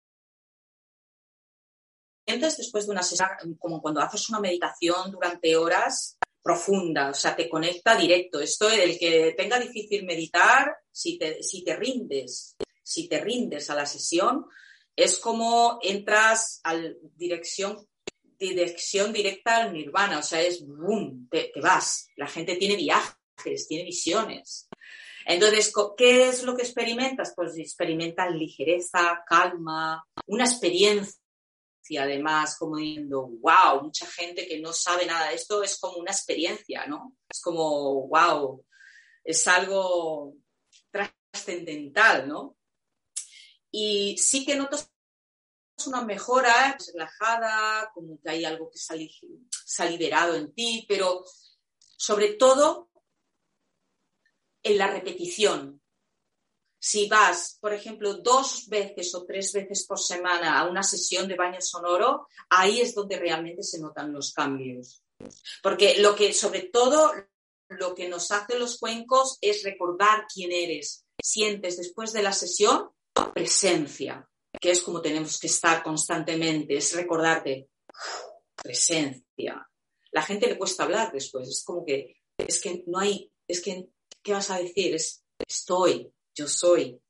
después 2.39 2.87
de 2.87 2.93
una 2.93 3.03
sesión, 3.03 3.29
como 3.59 3.81
cuando 3.81 4.01
haces 4.01 4.29
una 4.29 4.41
meditación 4.41 5.11
durante 5.11 5.57
horas 5.57 6.19
profunda, 6.43 7.11
o 7.11 7.15
sea, 7.15 7.37
te 7.37 7.49
conecta 7.49 7.97
directo. 7.97 8.41
Esto, 8.41 8.69
el 8.71 8.99
que 8.99 9.35
tenga 9.37 9.59
difícil 9.59 10.05
meditar, 10.05 10.75
si 10.91 11.19
te, 11.19 11.43
si 11.43 11.65
te 11.65 11.77
rindes, 11.77 12.57
si 12.83 13.09
te 13.09 13.21
rindes 13.21 13.69
a 13.71 13.75
la 13.75 13.87
sesión, 13.87 14.47
es 14.97 15.19
como 15.19 15.79
entras 15.83 16.61
a 16.65 16.77
dirección, 17.17 17.87
dirección 18.39 19.13
directa 19.13 19.59
al 19.59 19.73
nirvana, 19.73 20.19
o 20.19 20.23
sea, 20.23 20.41
es 20.41 20.67
boom, 20.67 21.29
te, 21.31 21.51
te 21.53 21.61
vas. 21.61 22.09
La 22.17 22.27
gente 22.27 22.57
tiene 22.57 22.77
viajes, 22.77 23.69
tiene 23.69 23.85
visiones. 23.85 24.69
Entonces, 25.27 25.73
¿qué 25.97 26.29
es 26.29 26.43
lo 26.43 26.57
que 26.57 26.63
experimentas? 26.63 27.35
Pues 27.37 27.57
experimentas 27.59 28.35
ligereza, 28.35 29.23
calma, 29.29 30.05
una 30.27 30.45
experiencia 30.45 31.20
y 31.89 31.97
además 31.97 32.57
como 32.59 32.77
diciendo, 32.77 33.29
wow, 33.41 33.83
mucha 33.83 34.07
gente 34.07 34.47
que 34.47 34.61
no 34.61 34.73
sabe 34.73 35.07
nada 35.07 35.29
de 35.29 35.35
esto 35.35 35.63
es 35.63 35.79
como 35.79 35.99
una 35.99 36.13
experiencia, 36.13 36.87
¿no? 36.87 37.17
Es 37.29 37.41
como, 37.41 38.07
wow, 38.09 38.65
es 39.25 39.47
algo 39.49 40.35
trascendental, 40.91 42.29
¿no? 42.29 42.57
Y 43.71 44.17
sí 44.19 44.45
que 44.45 44.57
notas 44.57 44.91
una 45.87 46.03
mejora, 46.03 46.75
pues, 46.77 46.93
relajada, 46.93 47.91
como 47.95 48.21
que 48.21 48.31
hay 48.31 48.45
algo 48.45 48.71
que 48.71 48.79
se 48.79 49.83
ha 49.83 49.87
liberado 49.87 50.35
en 50.35 50.53
ti, 50.53 50.85
pero 50.89 51.25
sobre 51.97 52.35
todo 52.35 52.91
en 54.63 54.79
la 54.79 54.89
repetición, 54.89 55.80
si 56.83 57.09
vas, 57.09 57.59
por 57.61 57.75
ejemplo, 57.75 58.15
dos 58.15 58.67
veces 58.69 59.15
o 59.15 59.27
tres 59.27 59.53
veces 59.53 59.87
por 59.87 60.01
semana 60.01 60.59
a 60.59 60.69
una 60.69 60.83
sesión 60.83 61.29
de 61.29 61.37
baño 61.37 61.61
sonoro, 61.61 62.27
ahí 62.49 62.81
es 62.81 62.95
donde 62.95 63.19
realmente 63.19 63.63
se 63.63 63.79
notan 63.79 64.13
los 64.13 64.33
cambios. 64.33 65.03
Porque 65.63 65.99
lo 65.99 66.17
que, 66.17 66.33
sobre 66.33 66.63
todo, 66.63 67.13
lo 67.69 67.95
que 67.95 68.09
nos 68.09 68.31
hace 68.31 68.59
los 68.59 68.79
cuencos 68.79 69.37
es 69.43 69.63
recordar 69.63 70.25
quién 70.33 70.53
eres. 70.53 71.05
Sientes 71.23 71.77
después 71.77 72.15
de 72.15 72.23
la 72.23 72.33
sesión 72.33 72.89
presencia, 73.35 74.27
que 74.59 74.71
es 74.71 74.81
como 74.81 75.03
tenemos 75.03 75.39
que 75.39 75.49
estar 75.49 75.83
constantemente, 75.83 76.79
es 76.79 76.95
recordarte 76.95 77.69
presencia. 78.57 79.69
La 80.13 80.23
gente 80.23 80.47
le 80.47 80.57
cuesta 80.57 80.85
hablar 80.85 81.13
después, 81.13 81.47
es 81.47 81.63
como 81.63 81.85
que, 81.85 82.17
es 82.39 82.61
que 82.63 82.85
no 82.87 82.99
hay, 82.99 83.31
es 83.47 83.61
que, 83.61 83.87
¿qué 84.23 84.33
vas 84.33 84.51
a 84.51 84.59
decir? 84.59 84.95
Es 84.95 85.23
estoy, 85.47 86.13
yo 86.35 86.47
soy, 86.47 87.01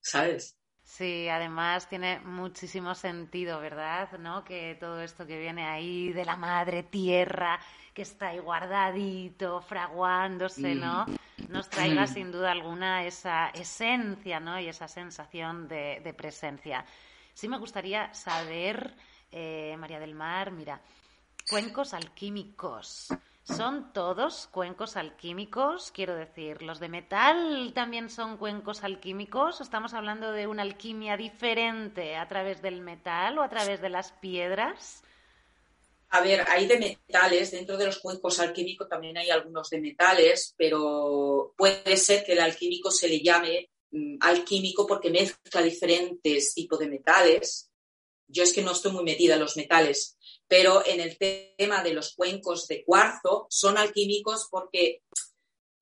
¿sabes? 0.00 0.58
Sí, 0.88 1.28
además 1.28 1.86
tiene 1.86 2.18
muchísimo 2.20 2.94
sentido, 2.94 3.60
¿verdad? 3.60 4.18
¿No? 4.18 4.42
Que 4.42 4.74
todo 4.80 5.02
esto 5.02 5.26
que 5.26 5.38
viene 5.38 5.66
ahí 5.66 6.12
de 6.14 6.24
la 6.24 6.36
madre 6.36 6.82
tierra, 6.82 7.60
que 7.92 8.02
está 8.02 8.28
ahí 8.28 8.38
guardadito, 8.38 9.60
fraguándose, 9.60 10.74
¿no? 10.74 11.04
Nos 11.48 11.68
traiga 11.68 12.06
sin 12.06 12.32
duda 12.32 12.52
alguna 12.52 13.04
esa 13.04 13.50
esencia, 13.50 14.40
¿no? 14.40 14.58
Y 14.58 14.68
esa 14.68 14.88
sensación 14.88 15.68
de, 15.68 16.14
presencia. 16.16 16.86
Sí 17.34 17.48
me 17.48 17.58
gustaría 17.58 18.12
saber, 18.14 18.96
eh, 19.30 19.76
María 19.78 20.00
del 20.00 20.14
Mar, 20.14 20.52
mira, 20.52 20.80
cuencos 21.50 21.92
alquímicos. 21.92 23.08
¿Son 23.56 23.94
todos 23.94 24.46
cuencos 24.52 24.96
alquímicos? 24.96 25.90
Quiero 25.90 26.14
decir, 26.14 26.60
¿los 26.62 26.80
de 26.80 26.90
metal 26.90 27.72
también 27.74 28.10
son 28.10 28.36
cuencos 28.36 28.84
alquímicos? 28.84 29.62
¿Estamos 29.62 29.94
hablando 29.94 30.32
de 30.32 30.46
una 30.46 30.62
alquimia 30.62 31.16
diferente 31.16 32.16
a 32.16 32.28
través 32.28 32.60
del 32.60 32.82
metal 32.82 33.38
o 33.38 33.42
a 33.42 33.48
través 33.48 33.80
de 33.80 33.88
las 33.88 34.12
piedras? 34.12 35.02
A 36.10 36.20
ver, 36.20 36.44
hay 36.46 36.66
de 36.66 36.78
metales, 36.78 37.50
dentro 37.50 37.78
de 37.78 37.86
los 37.86 37.98
cuencos 37.98 38.38
alquímicos 38.38 38.86
también 38.86 39.16
hay 39.16 39.30
algunos 39.30 39.70
de 39.70 39.80
metales, 39.80 40.54
pero 40.56 41.54
puede 41.56 41.96
ser 41.96 42.24
que 42.24 42.32
el 42.32 42.40
alquímico 42.40 42.90
se 42.90 43.08
le 43.08 43.20
llame 43.22 43.70
mm, 43.90 44.18
alquímico 44.20 44.86
porque 44.86 45.10
mezcla 45.10 45.62
diferentes 45.62 46.52
tipos 46.52 46.78
de 46.78 46.88
metales. 46.88 47.67
Yo 48.28 48.42
es 48.42 48.52
que 48.52 48.62
no 48.62 48.72
estoy 48.72 48.92
muy 48.92 49.04
metida 49.04 49.34
en 49.34 49.40
los 49.40 49.56
metales, 49.56 50.16
pero 50.46 50.84
en 50.86 51.00
el 51.00 51.16
tema 51.18 51.82
de 51.82 51.94
los 51.94 52.14
cuencos 52.14 52.68
de 52.68 52.84
cuarzo 52.84 53.46
son 53.50 53.78
alquímicos 53.78 54.48
porque 54.50 55.02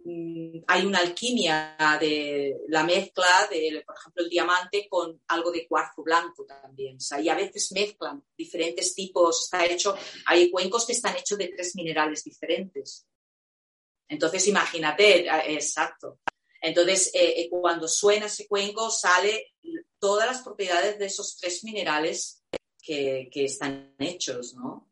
Mm, 0.09 0.63
hay 0.69 0.87
una 0.87 1.01
alquimia 1.01 1.77
de 1.99 2.61
la 2.69 2.85
mezcla 2.85 3.49
de, 3.51 3.83
por 3.85 3.97
ejemplo, 3.97 4.23
el 4.23 4.31
diamante 4.31 4.87
con 4.89 5.21
algo 5.27 5.51
de 5.51 5.67
cuarzo 5.67 6.05
blanco 6.05 6.45
también. 6.45 6.97
y 7.21 7.29
a 7.29 7.35
veces 7.35 7.73
mezclan 7.73 8.23
diferentes 8.39 8.95
tipos. 8.95 9.43
Está 9.43 9.67
hecho, 9.67 9.97
hay 10.27 10.49
cuencos 10.49 10.87
que 10.87 10.93
están 10.93 11.17
hechos 11.17 11.37
de 11.39 11.49
tres 11.49 11.75
minerales 11.75 12.23
diferentes. 12.23 13.05
Entonces, 14.09 14.47
imagínate, 14.47 15.27
eh, 15.27 15.55
exacto. 15.55 16.21
Entonces, 16.63 17.11
eh, 17.13 17.41
eh, 17.41 17.49
cuando 17.51 17.89
suena 17.89 18.27
ese 18.27 18.47
cuenco, 18.47 18.91
sale 18.91 19.55
todas 19.99 20.29
las 20.29 20.43
propiedades 20.43 21.01
de 21.01 21.07
esos 21.07 21.37
tres 21.37 21.65
minerales 21.65 22.36
que, 22.87 23.29
que 23.33 23.45
están 23.45 23.95
hechos, 23.99 24.55
¿no? 24.55 24.87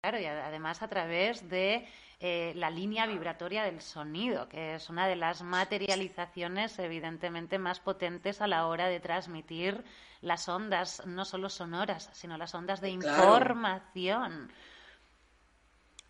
Claro, 0.00 0.20
y 0.20 0.26
además 0.26 0.82
a 0.82 0.88
través 0.88 1.48
de 1.48 1.86
eh, 2.18 2.52
la 2.56 2.70
línea 2.70 3.06
vibratoria 3.06 3.64
del 3.64 3.82
sonido, 3.82 4.48
que 4.48 4.76
es 4.76 4.88
una 4.88 5.06
de 5.06 5.16
las 5.16 5.42
materializaciones 5.42 6.78
evidentemente 6.78 7.58
más 7.58 7.80
potentes 7.80 8.40
a 8.40 8.46
la 8.46 8.66
hora 8.66 8.88
de 8.88 9.00
transmitir 9.00 9.84
las 10.22 10.48
ondas, 10.48 11.04
no 11.06 11.24
solo 11.24 11.50
sonoras, 11.50 12.08
sino 12.14 12.38
las 12.38 12.54
ondas 12.54 12.80
de 12.80 12.90
información. 12.90 14.50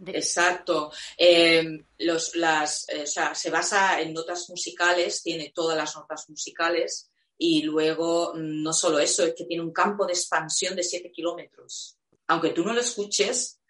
Exacto. 0.07 0.93
Eh, 1.17 1.85
los, 1.99 2.37
las, 2.37 2.89
eh, 2.91 3.03
o 3.03 3.07
sea, 3.07 3.35
se 3.35 3.51
basa 3.51 4.01
en 4.01 4.13
notas 4.13 4.49
musicales, 4.49 5.23
tiene 5.23 5.53
todas 5.55 5.77
las 5.77 5.97
notas 5.97 6.29
musicales 6.29 7.11
y 7.39 7.63
luego 7.63 8.33
mm, 8.35 8.63
no 8.63 8.73
solo 8.73 8.99
eso, 8.99 9.25
es 9.25 9.35
que 9.35 9.45
tiene 9.45 9.63
un 9.63 9.73
campo 9.73 10.07
de 10.07 10.13
expansión 10.13 10.75
de 10.75 10.83
7 10.83 11.11
kilómetros. 11.11 11.99
Aunque 12.29 12.51
tú 12.51 12.65
no 12.65 12.73
lo 12.73 12.81
escuches, 12.81 13.61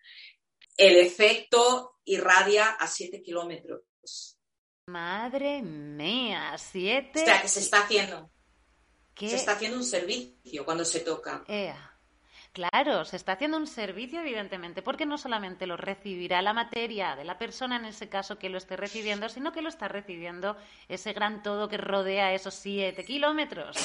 el 0.76 0.96
efecto 0.96 1.98
irradia 2.04 2.70
a 2.70 2.86
7 2.86 3.22
kilómetros. 3.22 3.82
Madre 4.86 5.62
mía, 5.62 6.54
7. 6.56 7.22
O 7.22 7.24
sea, 7.24 7.42
que 7.42 7.48
se 7.48 7.60
está 7.60 7.82
haciendo. 7.82 8.30
Se 9.18 9.34
está 9.34 9.52
haciendo 9.52 9.78
un 9.78 9.84
servicio 9.84 10.64
cuando 10.64 10.84
se 10.84 11.00
toca. 11.00 11.44
Claro, 12.56 13.04
se 13.04 13.16
está 13.16 13.32
haciendo 13.32 13.58
un 13.58 13.66
servicio, 13.66 14.20
evidentemente, 14.20 14.80
porque 14.80 15.04
no 15.04 15.18
solamente 15.18 15.66
lo 15.66 15.76
recibirá 15.76 16.40
la 16.40 16.54
materia 16.54 17.14
de 17.14 17.24
la 17.24 17.36
persona, 17.36 17.76
en 17.76 17.84
ese 17.84 18.08
caso, 18.08 18.38
que 18.38 18.48
lo 18.48 18.56
esté 18.56 18.78
recibiendo, 18.78 19.28
sino 19.28 19.52
que 19.52 19.60
lo 19.60 19.68
está 19.68 19.88
recibiendo 19.88 20.56
ese 20.88 21.12
gran 21.12 21.42
todo 21.42 21.68
que 21.68 21.76
rodea 21.76 22.32
esos 22.32 22.54
siete 22.54 23.04
kilómetros. 23.04 23.76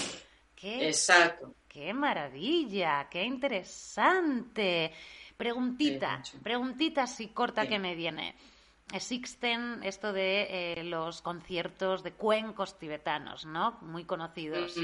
¿Qué? 0.56 0.88
Exacto. 0.88 1.54
¡Qué 1.68 1.94
maravilla! 1.94 3.10
¡Qué 3.10 3.26
interesante! 3.26 4.94
Preguntita, 5.36 6.24
preguntita 6.42 7.08
si 7.08 7.28
corta 7.28 7.68
que 7.68 7.78
me 7.78 7.94
viene. 7.94 8.36
Existen 8.94 9.82
esto 9.84 10.14
de 10.14 10.48
eh, 10.80 10.84
los 10.86 11.22
conciertos 11.22 12.04
de 12.04 12.14
cuencos 12.14 12.80
tibetanos, 12.80 13.46
¿no? 13.46 13.80
Muy 13.82 14.06
conocidos. 14.06 14.78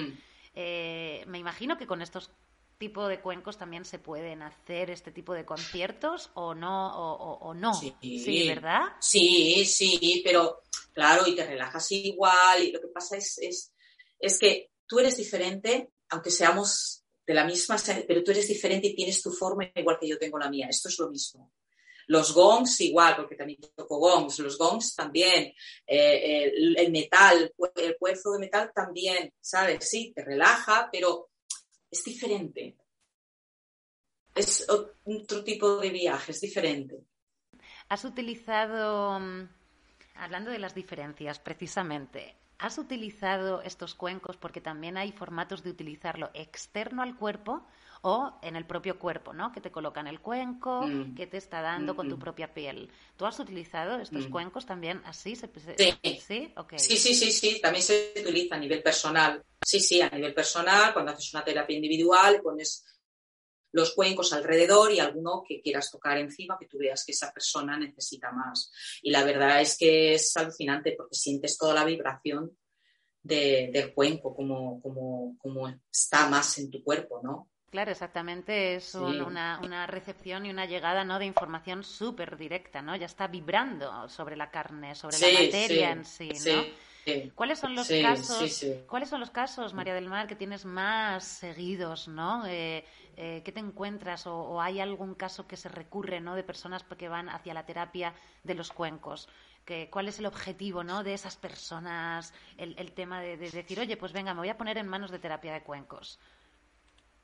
Eh, 0.54 1.24
me 1.28 1.38
imagino 1.38 1.78
que 1.78 1.88
con 1.88 2.02
estos 2.02 2.32
tipos 2.78 3.10
de 3.10 3.20
cuencos 3.22 3.58
también 3.58 3.86
se 3.86 4.00
pueden 4.00 4.42
hacer 4.42 4.90
este 4.90 5.12
tipo 5.12 5.34
de 5.34 5.46
conciertos 5.46 6.30
o 6.36 6.54
no, 6.54 7.16
o, 7.16 7.54
no. 7.54 7.74
Sí. 7.74 8.48
¿verdad? 8.48 8.94
Sí, 9.00 9.66
sí, 9.66 10.22
pero 10.24 10.62
claro, 10.94 11.28
y 11.28 11.36
te 11.36 11.46
relajas 11.46 11.92
igual. 11.92 12.64
Y 12.64 12.72
lo 12.72 12.80
que 12.80 12.88
pasa 12.88 13.18
es, 13.18 13.38
es, 13.40 13.74
es 14.20 14.40
que 14.40 14.72
tú 14.86 15.00
eres 15.00 15.18
diferente, 15.18 15.92
aunque 16.10 16.32
seamos 16.32 17.04
de 17.26 17.34
la 17.34 17.44
misma, 17.44 17.76
pero 18.08 18.24
tú 18.24 18.32
eres 18.32 18.48
diferente 18.48 18.88
y 18.88 18.96
tienes 18.96 19.22
tu 19.22 19.32
forma 19.32 19.70
igual 19.76 19.98
que 20.00 20.08
yo 20.08 20.18
tengo 20.18 20.40
la 20.40 20.50
mía. 20.50 20.68
Esto 20.70 20.88
es 20.88 20.98
lo 21.00 21.10
mismo. 21.10 21.52
Los 22.08 22.34
gongs 22.34 22.80
igual, 22.80 23.18
porque 23.18 23.36
también 23.36 23.60
toco 23.76 24.00
gongs, 24.00 24.40
los 24.40 24.58
gongs 24.58 24.96
también, 24.96 25.54
eh, 25.86 26.52
el, 26.56 26.90
metal, 26.90 27.54
el 27.76 27.98
cuerzo 27.98 28.32
de 28.32 28.40
metal 28.40 28.72
también, 28.74 29.34
¿sabes? 29.42 29.90
Sí, 29.90 30.14
te 30.16 30.24
relaja, 30.24 30.88
pero 30.90 31.32
es 31.92 32.04
diferente. 32.04 32.78
Es 34.36 34.68
otro 34.70 35.44
tipo 35.44 35.78
de 35.78 35.90
viaje, 35.90 36.32
es 36.32 36.42
diferente. 36.42 37.04
Has 37.90 38.06
utilizado, 38.06 39.20
mm, 39.20 39.50
hablando 40.16 40.52
de 40.52 40.60
las 40.60 40.76
diferencias 40.76 41.40
precisamente, 41.40 42.36
¿Has 42.60 42.80
utilizado 42.80 43.62
estos 43.62 43.94
cuencos 43.94 44.36
porque 44.36 44.62
también 44.62 44.98
hay 44.98 45.12
formatos 45.12 45.62
de 45.62 45.70
utilizarlo 45.70 46.32
externo 46.34 47.04
al 47.04 47.16
cuerpo 47.16 47.68
o 48.02 48.40
en 48.42 48.56
el 48.56 48.66
propio 48.66 49.00
cuerpo, 49.00 49.34
¿no? 49.34 49.52
Que 49.52 49.62
te 49.62 49.72
colocan 49.72 50.08
el 50.08 50.20
cuenco, 50.20 50.84
mm. 50.86 51.16
que 51.16 51.28
te 51.28 51.38
está 51.38 51.62
dando 51.62 51.96
con 51.96 52.10
tu 52.10 52.20
propia 52.20 52.54
piel. 52.54 52.90
¿Tú 53.16 53.26
has 53.26 53.40
utilizado 53.40 54.00
estos 54.00 54.28
mm. 54.28 54.32
cuencos 54.32 54.66
también 54.66 55.02
así? 55.06 55.36
sí. 55.36 55.46
¿Sí? 56.20 56.54
sí, 56.78 56.98
sí, 56.98 57.16
sí, 57.16 57.32
sí, 57.32 57.62
también 57.62 57.84
se 57.84 58.14
utiliza 58.22 58.56
a 58.56 58.60
nivel 58.60 58.84
personal. 58.84 59.44
Sí, 59.66 59.80
sí, 59.80 60.02
a 60.02 60.10
nivel 60.10 60.34
personal, 60.34 60.94
cuando 60.94 61.12
haces 61.12 61.34
una 61.34 61.44
terapia 61.44 61.76
individual, 61.76 62.42
pones 62.42 62.86
los 63.72 63.94
cuencos 63.94 64.34
alrededor 64.34 64.92
y 64.92 65.00
alguno 65.00 65.44
que 65.48 65.62
quieras 65.62 65.92
tocar 65.92 66.18
encima 66.18 66.58
que 66.60 66.68
tú 66.68 66.78
veas 66.78 67.04
que 67.06 67.12
esa 67.12 67.32
persona 67.32 67.78
necesita 67.78 68.32
más. 68.32 68.72
Y 69.02 69.12
la 69.12 69.24
verdad 69.24 69.62
es 69.62 69.78
que 69.78 70.14
es 70.14 70.36
alucinante 70.38 70.94
porque 70.98 71.16
sientes 71.16 71.58
toda 71.58 71.74
la 71.74 71.86
vibración 71.86 72.58
del 73.22 73.94
cuenco, 73.94 74.34
como, 74.34 74.82
como, 74.82 75.38
como 75.38 75.68
está 75.68 76.30
más 76.30 76.58
en 76.60 76.72
tu 76.72 76.82
cuerpo, 76.82 77.20
¿no? 77.22 77.50
Claro, 77.70 77.92
exactamente. 77.92 78.76
Es 78.76 78.96
una, 78.96 79.60
una, 79.62 79.88
recepción 79.88 80.46
y 80.46 80.50
una 80.50 80.66
llegada 80.66 81.04
¿no? 81.04 81.20
de 81.20 81.26
información 81.26 81.84
súper 81.84 82.38
directa, 82.38 82.82
¿no? 82.82 82.96
Ya 82.96 83.06
está 83.08 83.28
vibrando 83.28 84.08
sobre 84.08 84.38
la 84.38 84.50
carne, 84.50 84.96
sobre 84.96 85.20
la 85.20 85.40
materia 85.42 85.92
en 85.92 86.06
sí, 86.06 86.30
¿no? 86.46 86.64
¿Cuáles 87.36 87.60
son 87.60 87.76
los 87.76 87.88
casos? 87.88 88.66
¿Cuáles 88.88 89.10
son 89.10 89.20
los 89.20 89.30
casos, 89.30 89.74
María 89.74 89.94
del 89.94 90.10
Mar, 90.10 90.28
que 90.28 90.36
tienes 90.36 90.66
más 90.66 91.24
seguidos, 91.24 92.08
no? 92.08 92.46
Eh, 92.46 92.86
eh, 93.16 93.42
¿Qué 93.44 93.52
te 93.52 93.60
encuentras 93.60 94.28
o, 94.28 94.62
hay 94.62 94.80
algún 94.80 95.16
caso 95.16 95.48
que 95.48 95.58
se 95.58 95.70
recurre, 95.70 96.20
no, 96.20 96.36
de 96.36 96.44
personas 96.44 96.84
que 96.84 97.08
van 97.08 97.30
hacia 97.30 97.54
la 97.54 97.66
terapia 97.66 98.14
de 98.44 98.56
los 98.56 98.72
cuencos? 98.72 99.30
Que, 99.66 99.90
¿Cuál 99.90 100.08
es 100.08 100.20
el 100.20 100.26
objetivo, 100.26 100.84
no, 100.84 101.04
de 101.04 101.14
esas 101.14 101.38
personas? 101.38 102.34
El, 102.58 102.92
tema 102.94 103.22
de, 103.22 103.38
decir, 103.38 103.80
oye, 103.80 103.98
pues 103.98 104.12
venga, 104.14 104.34
me 104.34 104.42
voy 104.42 104.50
a 104.50 104.58
poner 104.58 104.78
en 104.78 104.88
manos 104.88 105.12
de 105.12 105.20
terapia 105.20 105.54
de 105.54 105.64
cuencos. 105.64 106.20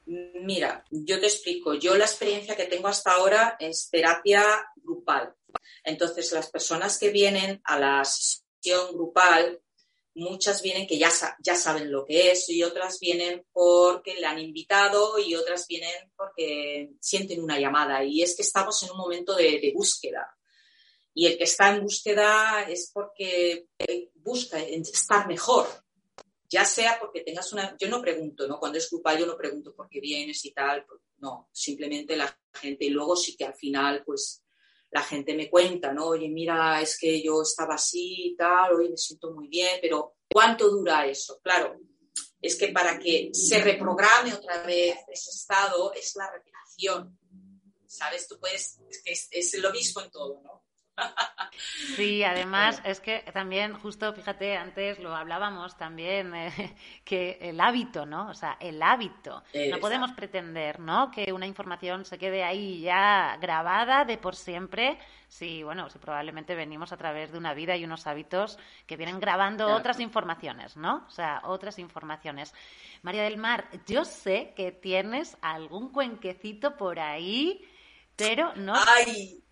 Mira, 0.05 0.83
yo 0.89 1.19
te 1.19 1.27
explico. 1.27 1.73
Yo 1.75 1.95
la 1.95 2.05
experiencia 2.05 2.55
que 2.55 2.65
tengo 2.65 2.87
hasta 2.87 3.13
ahora 3.13 3.55
es 3.59 3.89
terapia 3.89 4.43
grupal. 4.75 5.33
Entonces, 5.83 6.31
las 6.31 6.49
personas 6.49 6.97
que 6.97 7.09
vienen 7.09 7.61
a 7.63 7.79
la 7.79 8.03
sesión 8.03 8.93
grupal 8.93 9.61
muchas 10.15 10.61
vienen 10.61 10.85
que 10.85 10.97
ya, 10.97 11.09
ya 11.39 11.55
saben 11.55 11.91
lo 11.91 12.05
que 12.05 12.31
es 12.31 12.47
y 12.49 12.63
otras 12.63 12.99
vienen 12.99 13.45
porque 13.51 14.15
le 14.15 14.25
han 14.25 14.39
invitado 14.39 15.17
y 15.17 15.35
otras 15.35 15.65
vienen 15.67 16.11
porque 16.15 16.91
sienten 16.99 17.41
una 17.41 17.59
llamada. 17.59 18.03
Y 18.03 18.21
es 18.21 18.35
que 18.35 18.43
estamos 18.43 18.81
en 18.83 18.91
un 18.91 18.97
momento 18.97 19.35
de, 19.35 19.71
búsqueda. 19.73 20.27
Y 21.15 21.27
el 21.27 21.37
que 21.37 21.43
está 21.43 21.75
en 21.75 21.83
búsqueda 21.83 22.63
es 22.67 22.91
porque 22.93 23.67
eh, 23.77 24.09
busca 24.15 24.59
estar 24.61 25.27
mejor. 25.27 25.67
Ya 26.53 26.65
sea 26.65 26.99
porque 26.99 27.21
tengas 27.21 27.51
una... 27.51 27.75
Yo 27.79 27.89
no 27.89 27.99
pregunto, 27.99 28.47
¿no? 28.47 28.59
Cuando 28.59 28.77
es 28.77 28.87
grupal 28.87 29.17
yo 29.17 29.25
no 29.25 29.35
pregunto 29.35 29.73
por 29.73 29.89
qué 29.89 29.99
vienes 29.99 30.45
y 30.45 30.51
tal. 30.51 30.85
No, 31.17 31.49
simplemente 31.51 32.15
la 32.15 32.31
gente. 32.53 32.85
Y 32.85 32.91
luego 32.91 33.15
sí 33.15 33.35
que 33.35 33.45
al 33.45 33.55
final, 33.55 34.03
pues 34.05 34.43
la 34.91 35.01
gente 35.01 35.33
me 35.33 35.49
cuenta, 35.49 35.91
¿no? 35.91 36.09
Oye, 36.09 36.29
mira, 36.29 36.79
es 36.79 36.99
que 36.99 37.23
yo 37.23 37.41
estaba 37.41 37.73
así 37.73 38.27
y 38.27 38.35
tal, 38.35 38.73
hoy 38.73 38.89
me 38.89 38.97
siento 38.97 39.31
muy 39.31 39.47
bien, 39.47 39.79
pero 39.81 40.17
¿cuánto 40.31 40.69
dura 40.69 41.07
eso? 41.07 41.39
Claro, 41.41 41.75
es 42.39 42.55
que 42.55 42.67
para 42.67 42.99
que 42.99 43.31
se 43.33 43.59
reprograme 43.59 44.31
otra 44.31 44.61
vez 44.61 44.95
ese 45.07 45.31
estado 45.31 45.91
es 45.93 46.15
la 46.15 46.29
repetición. 46.29 47.17
¿Sabes? 47.87 48.27
Tú 48.27 48.39
puedes, 48.39 48.79
es, 49.05 49.27
es 49.31 49.57
lo 49.57 49.71
mismo 49.71 50.01
en 50.01 50.11
todo, 50.11 50.39
¿no? 50.43 50.63
Sí, 51.95 52.23
además 52.23 52.81
es 52.83 52.99
que 52.99 53.19
también, 53.33 53.73
justo 53.73 54.13
fíjate, 54.13 54.57
antes 54.57 54.99
lo 54.99 55.15
hablábamos 55.15 55.77
también, 55.77 56.33
eh, 56.35 56.75
que 57.03 57.37
el 57.41 57.59
hábito, 57.59 58.05
¿no? 58.05 58.29
O 58.29 58.33
sea, 58.33 58.57
el 58.59 58.81
hábito. 58.81 59.43
No 59.69 59.79
podemos 59.79 60.11
pretender, 60.11 60.79
¿no? 60.79 61.11
Que 61.11 61.31
una 61.33 61.47
información 61.47 62.05
se 62.05 62.17
quede 62.17 62.43
ahí 62.43 62.81
ya 62.81 63.37
grabada 63.39 64.05
de 64.05 64.17
por 64.17 64.35
siempre. 64.35 64.97
Sí, 65.27 65.63
bueno, 65.63 65.89
si 65.89 65.97
probablemente 65.97 66.53
venimos 66.53 66.91
a 66.91 66.97
través 66.97 67.31
de 67.31 67.39
una 67.39 67.55
vida 67.55 67.75
y 67.75 67.83
unos 67.85 68.05
hábitos 68.05 68.59
que 68.85 68.97
vienen 68.97 69.19
grabando 69.19 69.67
otras 69.73 69.99
informaciones, 69.99 70.77
¿no? 70.77 71.03
O 71.07 71.09
sea, 71.09 71.41
otras 71.45 71.79
informaciones. 71.79 72.53
María 73.01 73.23
del 73.23 73.37
Mar, 73.37 73.67
yo 73.87 74.05
sé 74.05 74.53
que 74.55 74.71
tienes 74.71 75.35
algún 75.41 75.91
cuenquecito 75.91 76.77
por 76.77 76.99
ahí, 76.99 77.67
pero 78.15 78.53
no. 78.55 78.75
¡Ay! 78.75 79.42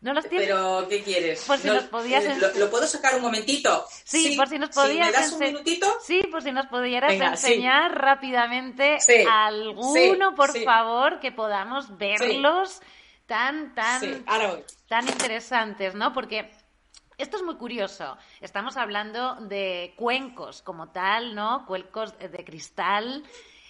¿No 0.00 0.14
los 0.14 0.28
tienes? 0.28 0.48
Pero, 0.48 0.86
¿qué 0.88 1.02
quieres? 1.02 1.44
Por 1.44 1.58
si 1.58 1.66
nos 1.66 1.84
podías 1.84 2.24
eh, 2.24 2.36
¿lo, 2.56 2.70
puedo 2.70 2.86
sacar 2.86 3.16
un 3.16 3.22
momentito? 3.22 3.84
Sí, 4.04 4.36
por 4.36 4.48
si 4.48 4.58
nos 4.58 4.70
podías... 4.70 5.06
¿Me 5.06 5.12
das 5.12 5.32
un 5.32 5.40
minutito? 5.40 5.92
Sí, 6.04 6.22
por 6.30 6.42
si 6.42 6.52
nos 6.52 6.66
pudieras 6.66 7.12
enseñar 7.12 7.98
rápidamente 7.98 8.98
alguno, 9.28 10.36
por 10.36 10.56
favor, 10.62 11.18
que 11.18 11.32
podamos 11.32 11.98
verlos 11.98 12.80
tan, 13.26 13.74
tan, 13.74 14.24
tan 14.86 15.08
interesantes, 15.08 15.96
¿no? 15.96 16.12
Porque 16.12 16.48
esto 17.18 17.36
es 17.36 17.42
muy 17.42 17.56
curioso. 17.56 18.16
Estamos 18.40 18.76
hablando 18.76 19.34
de 19.40 19.94
cuencos 19.96 20.62
como 20.62 20.90
tal, 20.90 21.34
¿no? 21.34 21.66
Cuencos 21.66 22.16
de 22.16 22.44
cristal. 22.44 23.24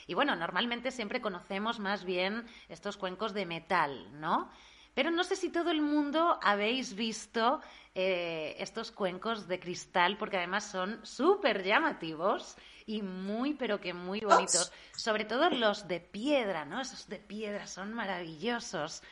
Y 0.07 0.13
bueno, 0.13 0.37
normalmente 0.37 0.91
siempre 0.91 1.23
conocemos 1.23 1.79
más 1.79 2.05
bien 2.05 2.47
estos 2.69 2.99
cuencos 2.99 3.33
de 3.33 3.47
metal, 3.47 4.21
¿no? 4.21 4.51
Pero 4.99 5.13
no 5.13 5.23
sé 5.23 5.37
si 5.37 5.51
todo 5.51 5.71
el 5.71 5.81
mundo 5.81 6.41
habéis 6.43 6.97
visto 6.97 7.61
eh, 7.95 8.57
estos 8.59 8.91
cuencos 8.91 9.47
de 9.47 9.61
cristal, 9.61 10.19
porque 10.19 10.39
además 10.39 10.65
son 10.65 10.99
súper 11.07 11.63
llamativos 11.63 12.57
y 12.85 13.03
muy, 13.03 13.55
pero 13.55 13.81
que 13.81 13.95
muy 13.95 14.19
bonitos. 14.19 14.73
Sobre 14.97 15.25
todo 15.25 15.51
los 15.51 15.87
de 15.87 16.01
piedra, 16.01 16.65
¿no? 16.65 16.81
Esos 16.81 17.07
de 17.07 17.19
piedra 17.19 17.69
son 17.69 17.95
maravillosos. 17.95 19.05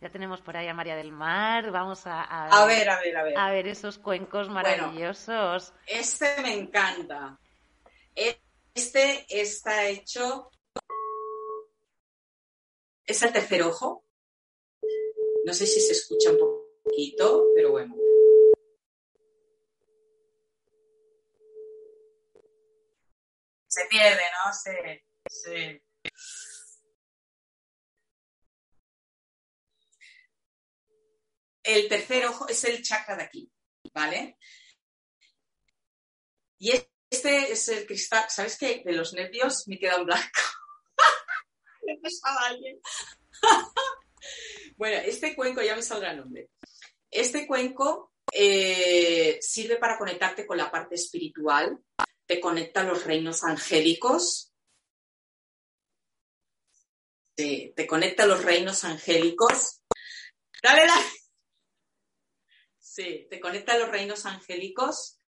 Ya 0.00 0.10
tenemos 0.10 0.40
por 0.40 0.56
ahí 0.56 0.68
a 0.68 0.74
María 0.74 0.94
del 0.94 1.10
Mar, 1.10 1.72
vamos 1.72 2.06
a, 2.06 2.22
a, 2.22 2.64
ver, 2.64 2.88
a 2.88 3.00
ver, 3.00 3.16
a 3.16 3.22
ver, 3.24 3.36
a 3.36 3.50
ver. 3.50 3.66
esos 3.66 3.98
cuencos 3.98 4.48
maravillosos. 4.48 5.74
este 5.88 6.40
me 6.40 6.54
encanta. 6.54 7.36
Este 8.14 9.26
está 9.28 9.86
hecho... 9.88 10.52
Es 13.04 13.20
el 13.24 13.32
tercer 13.32 13.64
ojo, 13.64 14.04
no 15.44 15.52
sé 15.52 15.66
si 15.66 15.80
se 15.80 15.92
escucha 15.92 16.30
un 16.30 16.38
poquito, 16.84 17.46
pero 17.54 17.72
bueno. 17.72 17.94
Se 23.68 23.86
pierde, 23.86 24.22
¿no? 24.44 24.52
Se, 24.52 25.82
El 31.64 31.88
tercer 31.88 32.26
ojo 32.26 32.48
es 32.48 32.64
el 32.64 32.82
chakra 32.82 33.16
de 33.16 33.22
aquí, 33.22 33.52
¿vale? 33.94 34.36
Y 36.58 36.72
este 37.08 37.52
es 37.52 37.68
el 37.68 37.86
cristal, 37.86 38.24
¿sabes 38.28 38.58
qué? 38.58 38.82
De 38.84 38.92
los 38.92 39.12
nervios 39.14 39.68
me 39.68 39.78
queda 39.78 39.96
en 39.96 40.06
blanco. 40.06 40.40
Le 41.82 41.98
pasaba 41.98 42.46
alguien. 42.48 42.80
Bueno, 44.82 45.00
este 45.06 45.36
cuenco, 45.36 45.62
ya 45.62 45.76
me 45.76 45.82
saldrá 45.82 46.10
el 46.10 46.16
nombre. 46.16 46.50
Este 47.08 47.46
cuenco 47.46 48.14
eh, 48.32 49.38
sirve 49.40 49.76
para 49.76 49.96
conectarte 49.96 50.44
con 50.44 50.56
la 50.58 50.72
parte 50.72 50.96
espiritual, 50.96 51.78
te 52.26 52.40
conecta 52.40 52.80
a 52.80 52.84
los 52.84 53.04
reinos 53.04 53.44
angélicos. 53.44 54.52
te 57.36 57.86
conecta 57.86 58.24
a 58.24 58.26
los 58.26 58.44
reinos 58.44 58.82
angélicos. 58.82 59.84
Dale, 60.60 60.84
dale. 60.84 61.06
Sí, 62.76 63.28
te 63.30 63.38
conecta 63.38 63.74
a 63.74 63.78
los 63.78 63.88
reinos 63.88 64.26
angélicos 64.26 65.21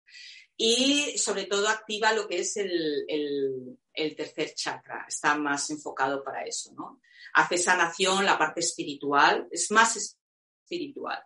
y 0.58 1.18
sobre 1.18 1.46
todo 1.46 1.68
activa 1.68 2.14
lo 2.14 2.28
que 2.28 2.40
es 2.40 2.58
el, 2.58 3.06
el 3.94 4.16
tercer 4.16 4.54
chakra. 4.54 5.06
Está 5.08 5.36
más 5.36 5.70
enfocado 5.70 6.24
para 6.24 6.44
eso, 6.44 6.74
¿no? 6.74 7.02
hace 7.34 7.58
sanación, 7.58 8.26
la 8.26 8.38
parte 8.38 8.60
espiritual, 8.60 9.48
es 9.52 9.72
más 9.72 9.96
espiritual. 9.98 11.24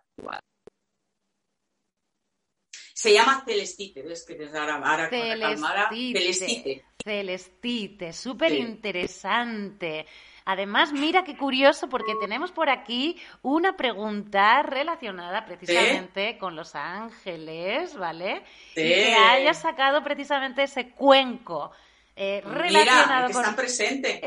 Se 2.94 3.12
llama 3.12 3.44
celestite, 3.46 4.02
¿ves? 4.02 4.24
Que 4.26 4.44
ahora, 4.46 4.76
ahora 4.76 5.08
celestite, 5.08 6.18
celestite. 6.18 6.84
Celestite, 7.04 8.12
súper 8.12 8.52
interesante. 8.52 10.04
Además, 10.50 10.94
mira 10.94 11.24
qué 11.24 11.36
curioso 11.36 11.90
porque 11.90 12.14
tenemos 12.18 12.52
por 12.52 12.70
aquí 12.70 13.20
una 13.42 13.76
pregunta 13.76 14.62
relacionada 14.62 15.44
precisamente 15.44 16.38
con 16.38 16.56
los 16.56 16.74
ángeles, 16.74 17.94
¿vale? 17.94 18.42
Y 18.70 18.76
que 18.76 19.14
haya 19.14 19.52
sacado 19.52 20.02
precisamente 20.02 20.62
ese 20.62 20.92
cuenco 20.92 21.70
eh, 22.16 22.40
relacionado 22.46 23.28
Está 23.28 23.54
presente. 23.54 24.22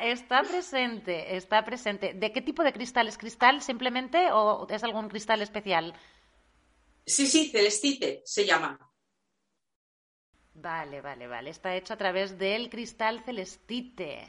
Está 0.00 0.42
presente, 0.44 1.36
está 1.36 1.64
presente. 1.64 2.14
¿De 2.14 2.30
qué 2.30 2.42
tipo 2.42 2.62
de 2.62 2.72
cristal? 2.72 3.08
¿Es 3.08 3.18
cristal 3.18 3.60
simplemente 3.60 4.30
o 4.30 4.68
es 4.70 4.84
algún 4.84 5.08
cristal 5.08 5.42
especial? 5.42 5.94
Sí, 7.04 7.26
sí, 7.26 7.50
celestite 7.50 8.22
se 8.24 8.46
llama. 8.46 8.78
Vale, 10.54 11.00
vale, 11.00 11.26
vale. 11.26 11.50
Está 11.50 11.74
hecho 11.74 11.94
a 11.94 11.96
través 11.96 12.38
del 12.38 12.70
cristal 12.70 13.24
celestite. 13.24 14.28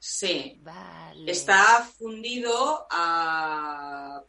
Sí. 0.00 0.56
Vale. 0.60 1.30
Está 1.30 1.86
fundido 1.98 2.86
a 2.90 4.24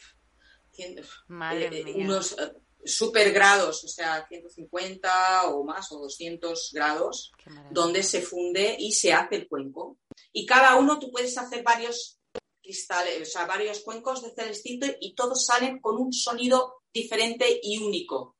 Madre 1.27 1.81
eh, 1.81 1.93
unos 1.95 2.36
super 2.84 3.31
grados, 3.31 3.84
o 3.84 3.88
sea, 3.88 4.25
150 4.27 5.49
o 5.49 5.63
más 5.63 5.91
o 5.91 5.99
200 5.99 6.71
grados, 6.73 7.31
donde 7.69 8.03
se 8.03 8.21
funde 8.21 8.75
y 8.77 8.91
se 8.91 9.13
hace 9.13 9.36
el 9.36 9.47
cuenco. 9.47 9.99
Y 10.34 10.45
cada 10.45 10.75
uno 10.75 10.99
tú 10.99 11.12
puedes 11.12 11.38
hacer 11.38 11.63
varios 11.63 12.19
cristales, 12.62 13.21
o 13.21 13.31
sea, 13.31 13.45
varios 13.45 13.79
cuencos 13.81 14.23
de 14.23 14.34
celestito 14.34 14.88
y 14.99 15.15
todos 15.15 15.45
salen 15.45 15.79
con 15.79 15.97
un 15.97 16.12
sonido 16.12 16.84
diferente 16.93 17.60
y 17.62 17.77
único. 17.77 18.36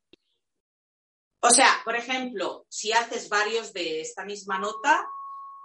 O 1.40 1.50
sea, 1.50 1.80
por 1.84 1.96
ejemplo, 1.96 2.66
si 2.68 2.92
haces 2.92 3.28
varios 3.28 3.72
de 3.72 4.00
esta 4.00 4.24
misma 4.24 4.58
nota, 4.58 5.08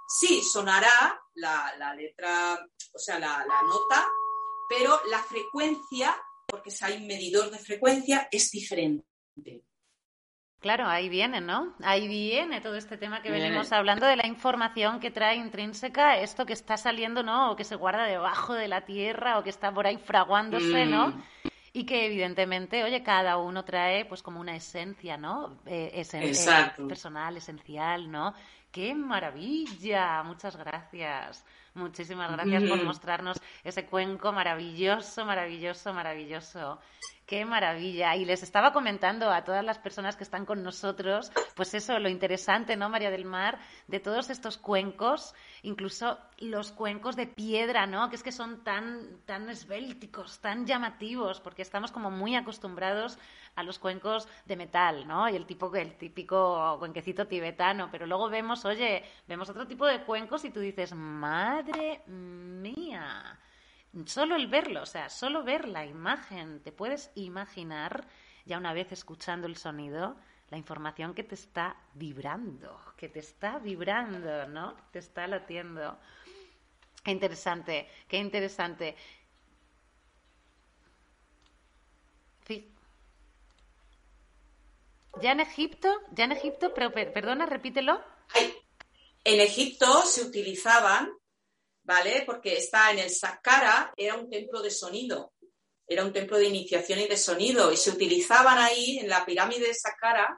sí, 0.08 0.42
sonará 0.42 1.22
la, 1.36 1.94
letra, 1.96 2.60
o 2.94 3.00
sea, 3.00 3.20
la, 3.20 3.46
la 3.46 3.62
nota, 3.64 4.08
pero 4.70 5.00
la 5.10 5.20
frecuencia 5.24 6.16
porque 6.48 6.72
si 6.72 6.86
hay 6.86 6.98
un 6.98 7.08
medidor 7.08 7.52
de 7.52 7.60
frecuencia, 7.60 8.28
es 8.32 8.52
diferente. 8.52 9.04
Claro, 10.60 10.88
ahí 10.88 11.08
viene, 11.08 11.40
¿no? 11.40 11.76
Ahí 11.84 12.08
viene 12.08 12.62
todo 12.62 12.76
este 12.76 12.98
tema 12.98 13.22
que 13.22 13.30
venimos 13.30 13.72
hablando 13.72 14.08
de 14.08 14.16
la 14.16 14.26
información 14.26 15.00
que 15.00 15.12
trae 15.12 15.36
intrínseca, 15.36 16.18
esto 16.18 16.46
que 16.46 16.54
está 16.54 16.78
saliendo, 16.78 17.22
¿no? 17.22 17.52
O 17.52 17.56
que 17.56 17.64
se 17.64 17.76
guarda 17.76 18.06
debajo 18.06 18.54
de 18.54 18.68
la 18.68 18.86
tierra 18.86 19.38
o 19.38 19.44
que 19.44 19.52
está 19.52 19.72
por 19.72 19.86
ahí 19.86 19.98
fraguándose, 19.98 20.86
¿no? 20.86 21.10
Mm. 21.10 21.24
Y 21.74 21.86
que 21.86 22.08
evidentemente, 22.08 22.84
oye, 22.84 23.04
cada 23.04 23.38
uno 23.38 23.64
trae 23.66 24.06
pues 24.06 24.24
como 24.24 24.40
una 24.40 24.56
esencia, 24.56 25.18
¿no? 25.18 25.60
Eh, 25.68 25.92
eh 25.94 26.76
personal, 26.88 27.38
esencial, 27.38 28.10
¿no? 28.10 28.34
¡Qué 28.72 28.94
maravilla! 28.96 30.24
Muchas 30.24 30.56
gracias. 30.56 31.44
Muchísimas 31.78 32.32
gracias 32.32 32.64
por 32.64 32.84
mostrarnos 32.84 33.38
ese 33.64 33.86
cuenco 33.86 34.32
maravilloso, 34.32 35.26
maravilloso, 35.26 35.94
maravilloso. 35.94 36.80
Qué 37.28 37.44
maravilla. 37.44 38.16
Y 38.16 38.24
les 38.24 38.42
estaba 38.42 38.72
comentando 38.72 39.30
a 39.30 39.44
todas 39.44 39.64
las 39.64 39.78
personas 39.78 40.16
que 40.16 40.24
están 40.24 40.46
con 40.46 40.64
nosotros, 40.64 41.30
pues 41.56 41.74
eso, 41.74 42.00
lo 42.00 42.08
interesante, 42.08 42.78
¿no, 42.78 42.90
María 42.90 43.12
del 43.12 43.26
Mar? 43.26 43.60
De 43.88 44.00
todos 44.00 44.30
estos 44.30 44.58
cuencos, 44.58 45.36
incluso 45.62 46.18
los 46.40 46.72
cuencos 46.72 47.18
de 47.18 47.28
piedra, 47.28 47.86
¿no? 47.86 48.10
Que 48.10 48.16
es 48.16 48.24
que 48.24 48.32
son 48.32 48.64
tan, 48.64 49.20
tan 49.26 49.50
esbélticos, 49.50 50.40
tan 50.40 50.66
llamativos, 50.66 51.42
porque 51.42 51.64
estamos 51.64 51.92
como 51.92 52.10
muy 52.10 52.36
acostumbrados 52.36 53.20
a 53.56 53.64
los 53.64 53.78
cuencos 53.78 54.30
de 54.46 54.56
metal, 54.56 55.06
¿no? 55.06 55.28
Y 55.28 55.36
el, 55.36 55.46
tipo, 55.46 55.76
el 55.76 55.98
típico 55.98 56.78
cuenquecito 56.80 57.28
tibetano. 57.28 57.90
Pero 57.92 58.06
luego 58.06 58.30
vemos, 58.30 58.64
oye, 58.64 59.04
vemos 59.28 59.50
otro 59.50 59.68
tipo 59.68 59.86
de 59.86 60.04
cuencos 60.04 60.46
y 60.46 60.52
tú 60.52 60.62
dices, 60.62 60.94
madre 60.96 61.67
mía 62.08 63.40
solo 64.06 64.36
el 64.36 64.48
verlo, 64.48 64.84
o 64.84 64.86
sea, 64.86 65.10
solo 65.10 65.44
ver 65.44 65.68
la 65.68 65.86
imagen, 65.86 66.62
te 66.62 66.72
puedes 66.72 67.10
imaginar, 67.16 68.08
ya 68.46 68.58
una 68.58 68.74
vez 68.74 68.92
escuchando 68.92 69.48
el 69.48 69.58
sonido, 69.58 70.16
la 70.50 70.58
información 70.58 71.14
que 71.14 71.24
te 71.24 71.36
está 71.36 71.76
vibrando, 71.94 72.80
que 72.96 73.10
te 73.10 73.20
está 73.20 73.60
vibrando, 73.60 74.48
¿no? 74.48 74.76
Te 74.92 75.00
está 75.00 75.28
latiendo. 75.28 75.98
Qué 77.04 77.12
interesante, 77.12 77.90
qué 78.08 78.18
interesante. 78.18 78.96
Ya 85.20 85.32
en 85.32 85.40
Egipto, 85.40 85.90
ya 86.12 86.26
en 86.26 86.32
Egipto, 86.34 86.74
pero 86.76 86.92
perdona, 86.92 87.48
repítelo. 87.48 88.00
En 89.24 89.42
Egipto 89.42 90.04
se 90.04 90.22
utilizaban 90.22 91.12
¿vale? 91.88 92.24
Porque 92.26 92.58
está 92.58 92.92
en 92.92 93.00
el 93.00 93.10
Saqqara, 93.10 93.94
era 93.96 94.16
un 94.16 94.30
templo 94.30 94.62
de 94.62 94.70
sonido, 94.70 95.34
era 95.88 96.04
un 96.04 96.12
templo 96.12 96.38
de 96.38 96.48
iniciación 96.48 97.00
y 97.00 97.08
de 97.08 97.16
sonido, 97.16 97.72
y 97.72 97.78
se 97.78 97.92
utilizaban 97.92 98.58
ahí, 98.58 99.00
en 99.00 99.08
la 99.08 99.26
pirámide 99.26 99.68
de 99.68 99.74
Saqqara, 99.74 100.38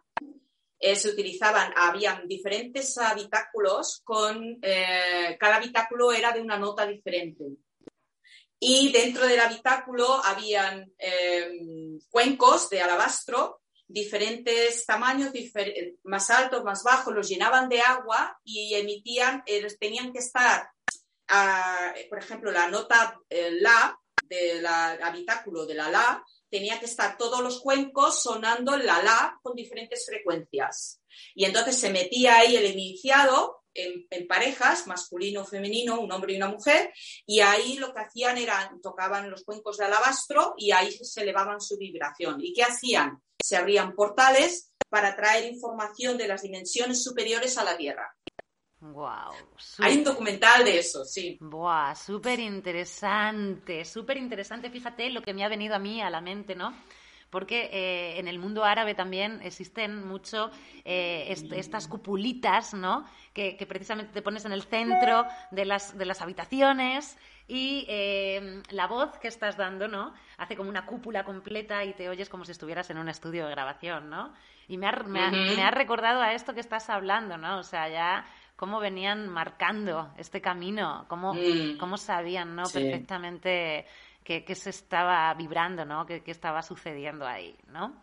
eh, 0.79 0.95
se 0.95 1.09
utilizaban, 1.09 1.73
habían 1.75 2.27
diferentes 2.27 2.95
habitáculos 2.99 4.01
con, 4.03 4.59
eh, 4.61 5.35
cada 5.39 5.55
habitáculo 5.55 6.11
era 6.13 6.31
de 6.31 6.41
una 6.41 6.57
nota 6.57 6.85
diferente. 6.85 7.45
y 8.61 8.91
dentro 8.91 9.25
del 9.25 9.39
habitáculo 9.39 10.21
habían 10.25 10.91
em, 10.97 11.97
cuencos 12.09 12.69
de 12.69 12.81
alabastro, 12.81 13.61
diferentes 13.87 14.85
tamaños, 14.85 15.31
más 16.03 16.29
altos, 16.29 16.65
más 16.65 16.83
bajos, 16.83 17.13
los 17.13 17.29
llenaban 17.29 17.69
de 17.69 17.79
agua 17.79 18.37
y 18.43 18.75
emitían, 18.75 19.43
eh, 19.45 19.65
tenían 19.79 20.11
que 20.11 20.19
estar, 20.19 20.69
por 22.09 22.19
ejemplo, 22.19 22.51
la 22.51 22.69
nota 22.69 23.19
La 23.29 23.99
del 24.29 24.65
habitáculo 24.65 25.65
de 25.65 25.73
la 25.73 25.89
La, 25.89 26.23
tenía 26.49 26.79
que 26.79 26.85
estar 26.85 27.17
todos 27.17 27.41
los 27.41 27.61
cuencos 27.61 28.21
sonando 28.21 28.77
la 28.77 29.01
La 29.01 29.39
con 29.41 29.55
diferentes 29.55 30.05
frecuencias. 30.05 31.01
Y 31.33 31.45
entonces 31.45 31.77
se 31.77 31.89
metía 31.89 32.37
ahí 32.37 32.55
el 32.55 32.65
iniciado 32.65 33.63
en, 33.73 34.27
parejas, 34.27 34.87
masculino, 34.87 35.45
femenino, 35.45 35.99
un 35.99 36.11
hombre 36.11 36.33
y 36.33 36.37
una 36.37 36.49
mujer, 36.49 36.91
y 37.25 37.39
ahí 37.39 37.75
lo 37.75 37.93
que 37.93 38.01
hacían 38.01 38.37
era, 38.37 38.71
tocaban 38.81 39.29
los 39.29 39.43
cuencos 39.43 39.77
de 39.77 39.85
alabastro 39.85 40.53
y 40.57 40.71
ahí 40.71 40.91
se 40.91 41.21
elevaban 41.21 41.61
su 41.61 41.77
vibración. 41.77 42.39
¿Y 42.41 42.53
qué 42.53 42.63
hacían? 42.63 43.21
Se 43.41 43.55
abrían 43.55 43.95
portales 43.95 44.73
para 44.89 45.15
traer 45.15 45.45
información 45.51 46.17
de 46.17 46.27
las 46.27 46.41
dimensiones 46.41 47.03
superiores 47.03 47.57
a 47.57 47.63
la 47.63 47.77
Tierra. 47.77 48.15
Wow, 48.81 49.33
Hay 49.79 49.97
un 49.97 50.03
documental 50.05 50.63
de 50.63 50.79
eso, 50.79 51.03
sí. 51.03 51.37
Wow, 51.41 51.95
súper 51.95 52.39
interesante, 52.39 53.83
súper 53.83 54.17
interesante. 54.17 54.69
Fíjate 54.69 55.09
lo 55.09 55.21
que 55.21 55.33
me 55.33 55.43
ha 55.43 55.49
venido 55.49 55.75
a 55.75 55.79
mí 55.79 56.01
a 56.01 56.09
la 56.09 56.21
mente, 56.21 56.55
¿no? 56.55 56.73
porque 57.29 57.69
eh, 57.71 58.19
en 58.19 58.27
el 58.27 58.39
mundo 58.39 58.63
árabe 58.63 58.95
también 58.95 59.39
existen 59.43 60.07
mucho 60.07 60.49
eh, 60.83 61.33
estas 61.51 61.87
cupulitas, 61.87 62.73
¿no? 62.73 63.05
Que, 63.33 63.55
precisamente 63.67 64.11
te 64.11 64.21
pones 64.21 64.45
en 64.45 64.51
el 64.51 64.63
centro 64.63 65.25
de 65.51 65.65
las, 65.65 65.97
de 65.97 66.05
las 66.05 66.21
habitaciones 66.21 67.17
y 67.47 67.85
eh, 67.87 68.61
la 68.71 68.87
voz 68.87 69.17
que 69.19 69.27
estás 69.27 69.57
dando, 69.57 69.87
¿no? 69.87 70.13
Hace 70.37 70.55
como 70.55 70.69
una 70.69 70.85
cúpula 70.85 71.23
completa 71.23 71.85
y 71.85 71.93
te 71.93 72.09
oyes 72.09 72.29
como 72.29 72.45
si 72.45 72.51
estuvieras 72.51 72.89
en 72.89 72.97
un 72.97 73.09
estudio 73.09 73.45
de 73.45 73.51
grabación, 73.51 74.09
¿no? 74.09 74.33
Y 74.67 74.77
me 74.77 74.87
ha, 74.87 74.91
me 74.91 75.63
ha 75.63 75.71
recordado 75.71 76.21
a 76.21 76.33
esto 76.33 76.53
que 76.53 76.59
estás 76.59 76.89
hablando, 76.89 77.37
¿no? 77.37 77.59
O 77.59 77.63
sea, 77.63 77.89
ya 77.89 78.25
cómo 78.59 78.81
venían 78.81 79.29
marcando 79.29 80.11
este 80.17 80.41
camino, 80.41 81.05
cómo, 81.07 81.33
mm. 81.33 81.77
cómo 81.77 81.95
sabían, 81.95 82.57
¿no? 82.57 82.63
Perfectamente 82.63 83.85
qué, 84.21 84.43
se 84.53 84.71
estaba 84.71 85.33
vibrando, 85.33 85.85
¿no? 85.85 86.05
¿Qué, 86.05 86.21
estaba 86.25 86.61
sucediendo 86.61 87.25
ahí, 87.25 87.55
¿no? 87.67 87.95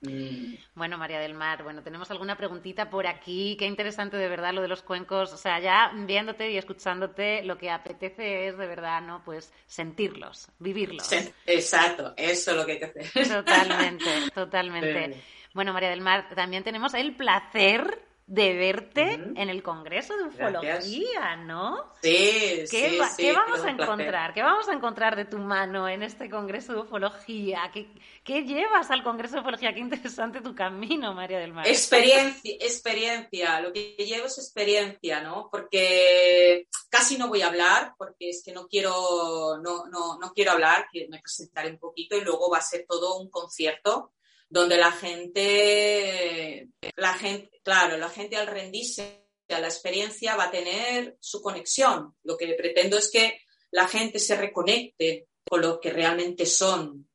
Mm. 0.00 0.54
Bueno, 0.74 0.98
María 0.98 1.20
del 1.20 1.34
Mar, 1.34 1.62
bueno, 1.62 1.84
tenemos 1.84 2.10
alguna 2.10 2.36
preguntita 2.36 2.90
por 2.90 3.06
aquí. 3.06 3.54
Qué 3.56 3.64
interesante 3.64 4.16
de 4.16 4.28
verdad 4.28 4.52
lo 4.52 4.60
de 4.60 4.66
los 4.66 4.82
cuencos. 4.82 5.32
O 5.32 5.36
sea, 5.36 5.60
ya 5.60 5.92
viéndote 5.94 6.50
y 6.50 6.56
escuchándote, 6.56 7.44
lo 7.44 7.56
que 7.56 7.70
apetece 7.70 8.48
es 8.48 8.58
de 8.58 8.66
verdad, 8.66 9.02
¿no? 9.02 9.22
Pues 9.24 9.52
sentirlos, 9.66 10.48
vivirlos. 10.58 11.12
exacto, 11.46 12.12
eso 12.16 12.50
es 12.50 12.56
lo 12.56 12.66
que 12.66 12.72
hay 12.72 12.78
que 12.80 12.86
hacer. 12.86 13.28
Totalmente, 13.28 14.04
totalmente. 14.34 15.22
Bueno, 15.54 15.72
María 15.72 15.90
del 15.90 16.00
Mar, 16.00 16.28
también 16.34 16.64
tenemos 16.64 16.92
el 16.94 17.14
placer 17.14 18.01
de 18.26 18.54
verte 18.54 19.14
en 19.14 19.48
el 19.50 19.62
Congreso 19.62 20.16
de 20.16 20.24
Ufología, 20.24 21.36
¿no? 21.36 21.92
Sí, 22.00 22.64
¿Qué, 22.70 22.98
sí, 23.00 23.00
¿qué 23.16 23.32
vamos 23.32 23.64
a 23.64 23.70
encontrar? 23.70 24.32
¿Qué 24.32 24.42
vamos 24.42 24.68
a 24.68 24.72
encontrar 24.72 25.16
de 25.16 25.24
tu 25.24 25.38
mano 25.38 25.88
en 25.88 26.02
este 26.02 26.30
Congreso 26.30 26.72
de 26.72 26.80
Ufología? 26.80 27.70
¿Qué, 27.72 28.44
llevas 28.44 28.90
al 28.90 29.02
Congreso 29.02 29.34
de 29.34 29.40
Ufología? 29.40 29.74
Qué 29.74 29.80
interesante 29.80 30.40
tu 30.40 30.54
camino, 30.54 31.12
María 31.14 31.40
del 31.40 31.52
Mar. 31.52 31.66
Experiencia, 31.66 32.54
experiencia. 32.60 33.60
Lo 33.60 33.72
que 33.72 33.96
llevo 33.98 34.26
es 34.26 34.38
experiencia, 34.38 35.20
¿no? 35.20 35.48
Porque 35.50 36.68
casi 36.88 37.18
no 37.18 37.28
voy 37.28 37.42
a 37.42 37.48
hablar, 37.48 37.94
porque 37.98 38.30
es 38.30 38.42
que 38.44 38.52
no 38.52 38.66
quiero, 38.68 39.58
no, 39.62 39.86
no, 39.86 40.18
no 40.18 40.32
quiero 40.32 40.52
hablar, 40.52 40.86
que 40.92 41.08
me 41.08 41.20
presentaré 41.20 41.70
un 41.70 41.78
poquito 41.78 42.16
y 42.16 42.22
luego 42.22 42.50
va 42.50 42.58
a 42.58 42.62
ser 42.62 42.86
todo 42.88 43.18
un 43.18 43.30
concierto 43.30 44.12
donde 44.52 44.76
la 44.76 44.92
gente, 44.92 46.68
la 46.96 47.14
gente, 47.14 47.58
claro, 47.64 47.96
la 47.96 48.10
gente 48.10 48.36
al 48.36 48.46
rendirse 48.46 49.24
a 49.48 49.58
la 49.58 49.68
experiencia 49.68 50.36
va 50.36 50.44
a 50.44 50.50
tener 50.50 51.16
su 51.20 51.40
conexión. 51.40 52.14
Lo 52.22 52.36
que 52.36 52.52
pretendo 52.52 52.98
es 52.98 53.10
que 53.10 53.40
la 53.70 53.88
gente 53.88 54.18
se 54.18 54.36
reconecte 54.36 55.26
con 55.48 55.62
lo 55.62 55.80
que 55.80 55.90
realmente 55.90 56.44
son. 56.44 57.08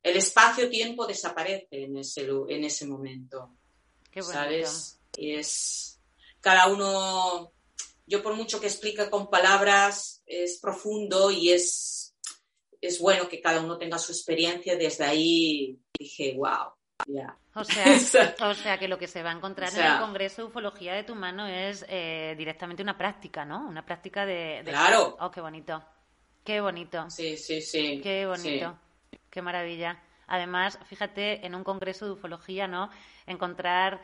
El 0.00 0.16
espacio-tiempo 0.16 1.08
desaparece 1.08 1.82
en 1.82 1.96
ese, 1.96 2.20
en 2.20 2.64
ese 2.64 2.86
momento. 2.86 3.56
Qué 4.12 4.22
¿Sabes? 4.22 5.00
Y 5.16 5.34
es 5.34 6.00
cada 6.40 6.68
uno, 6.68 7.52
yo 8.06 8.22
por 8.22 8.34
mucho 8.34 8.60
que 8.60 8.68
explique 8.68 9.10
con 9.10 9.28
palabras, 9.28 10.22
es 10.24 10.60
profundo 10.60 11.32
y 11.32 11.50
es 11.50 12.09
es 12.80 13.00
bueno 13.00 13.28
que 13.28 13.40
cada 13.40 13.60
uno 13.60 13.78
tenga 13.78 13.98
su 13.98 14.12
experiencia. 14.12 14.76
Desde 14.76 15.04
ahí 15.04 15.78
dije, 15.98 16.34
wow, 16.36 16.72
ya. 17.06 17.36
O, 17.52 17.64
sea, 17.64 18.36
o 18.42 18.54
sea, 18.54 18.78
que 18.78 18.86
lo 18.86 18.96
que 18.96 19.08
se 19.08 19.24
va 19.24 19.30
a 19.30 19.34
encontrar 19.34 19.74
en 19.74 19.84
el 19.84 19.98
Congreso 19.98 20.42
de 20.42 20.48
Ufología 20.48 20.94
de 20.94 21.02
tu 21.02 21.16
mano 21.16 21.48
es 21.48 21.84
eh, 21.88 22.36
directamente 22.38 22.80
una 22.80 22.96
práctica, 22.96 23.44
¿no? 23.44 23.66
Una 23.66 23.84
práctica 23.84 24.24
de, 24.24 24.62
Claro. 24.64 25.16
Oh, 25.18 25.32
qué 25.32 25.40
bonito. 25.40 25.82
Qué 26.44 26.60
bonito. 26.60 27.10
Sí, 27.10 27.36
sí, 27.36 27.60
sí. 27.60 28.00
Qué 28.00 28.24
bonito. 28.24 28.78
Qué 29.28 29.42
maravilla. 29.42 30.00
Además, 30.30 30.78
fíjate, 30.86 31.44
en 31.44 31.56
un 31.56 31.64
congreso 31.64 32.06
de 32.06 32.12
ufología, 32.12 32.68
¿no? 32.68 32.88
Encontrar 33.26 34.00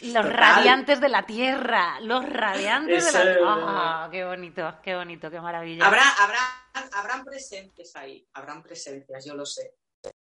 los 0.00 0.26
radiantes 0.26 1.02
de 1.02 1.10
la 1.10 1.24
Tierra, 1.24 2.00
los 2.00 2.26
radiantes 2.26 3.04
de 3.04 3.12
la 3.12 3.22
Tierra. 3.22 3.44
¡Ah! 3.46 4.08
¡Qué 4.10 4.24
bonito, 4.24 4.78
qué 4.82 4.96
bonito, 4.96 5.30
qué 5.30 5.38
maravilla! 5.38 5.86
Habrá, 5.86 6.08
habrá, 6.18 6.40
habrán 6.94 7.26
presentes 7.26 7.94
ahí, 7.94 8.26
habrán 8.32 8.62
presencias, 8.62 9.22
yo 9.26 9.34
lo 9.34 9.44
sé. 9.44 9.74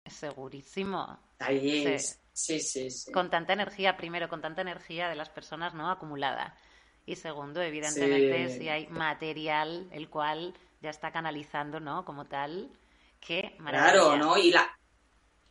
Segurísimo. 0.04 1.20
Ahí 1.38 1.86
es. 1.86 2.20
Sí. 2.34 2.60
sí, 2.60 2.90
sí, 2.90 3.12
Con 3.12 3.30
tanta 3.30 3.54
energía, 3.54 3.96
primero, 3.96 4.28
con 4.28 4.42
tanta 4.42 4.62
energía 4.62 5.08
de 5.08 5.16
las 5.16 5.30
personas, 5.30 5.76
¿no? 5.76 5.92
Acumulada. 5.92 6.58
Y 7.06 7.16
segundo, 7.16 7.62
evidentemente, 7.62 8.58
si 8.58 8.70
hay 8.70 8.88
material 8.88 9.88
el 9.92 10.10
cual 10.10 10.56
ya 10.82 10.90
está 10.90 11.12
canalizando, 11.12 11.80
¿no? 11.80 12.06
Como 12.06 12.26
tal, 12.26 12.72
qué 13.20 13.56
maravilla. 13.60 13.92
Claro, 13.94 14.18
¿no? 14.18 14.38
Y 14.38 14.50
la, 14.50 14.68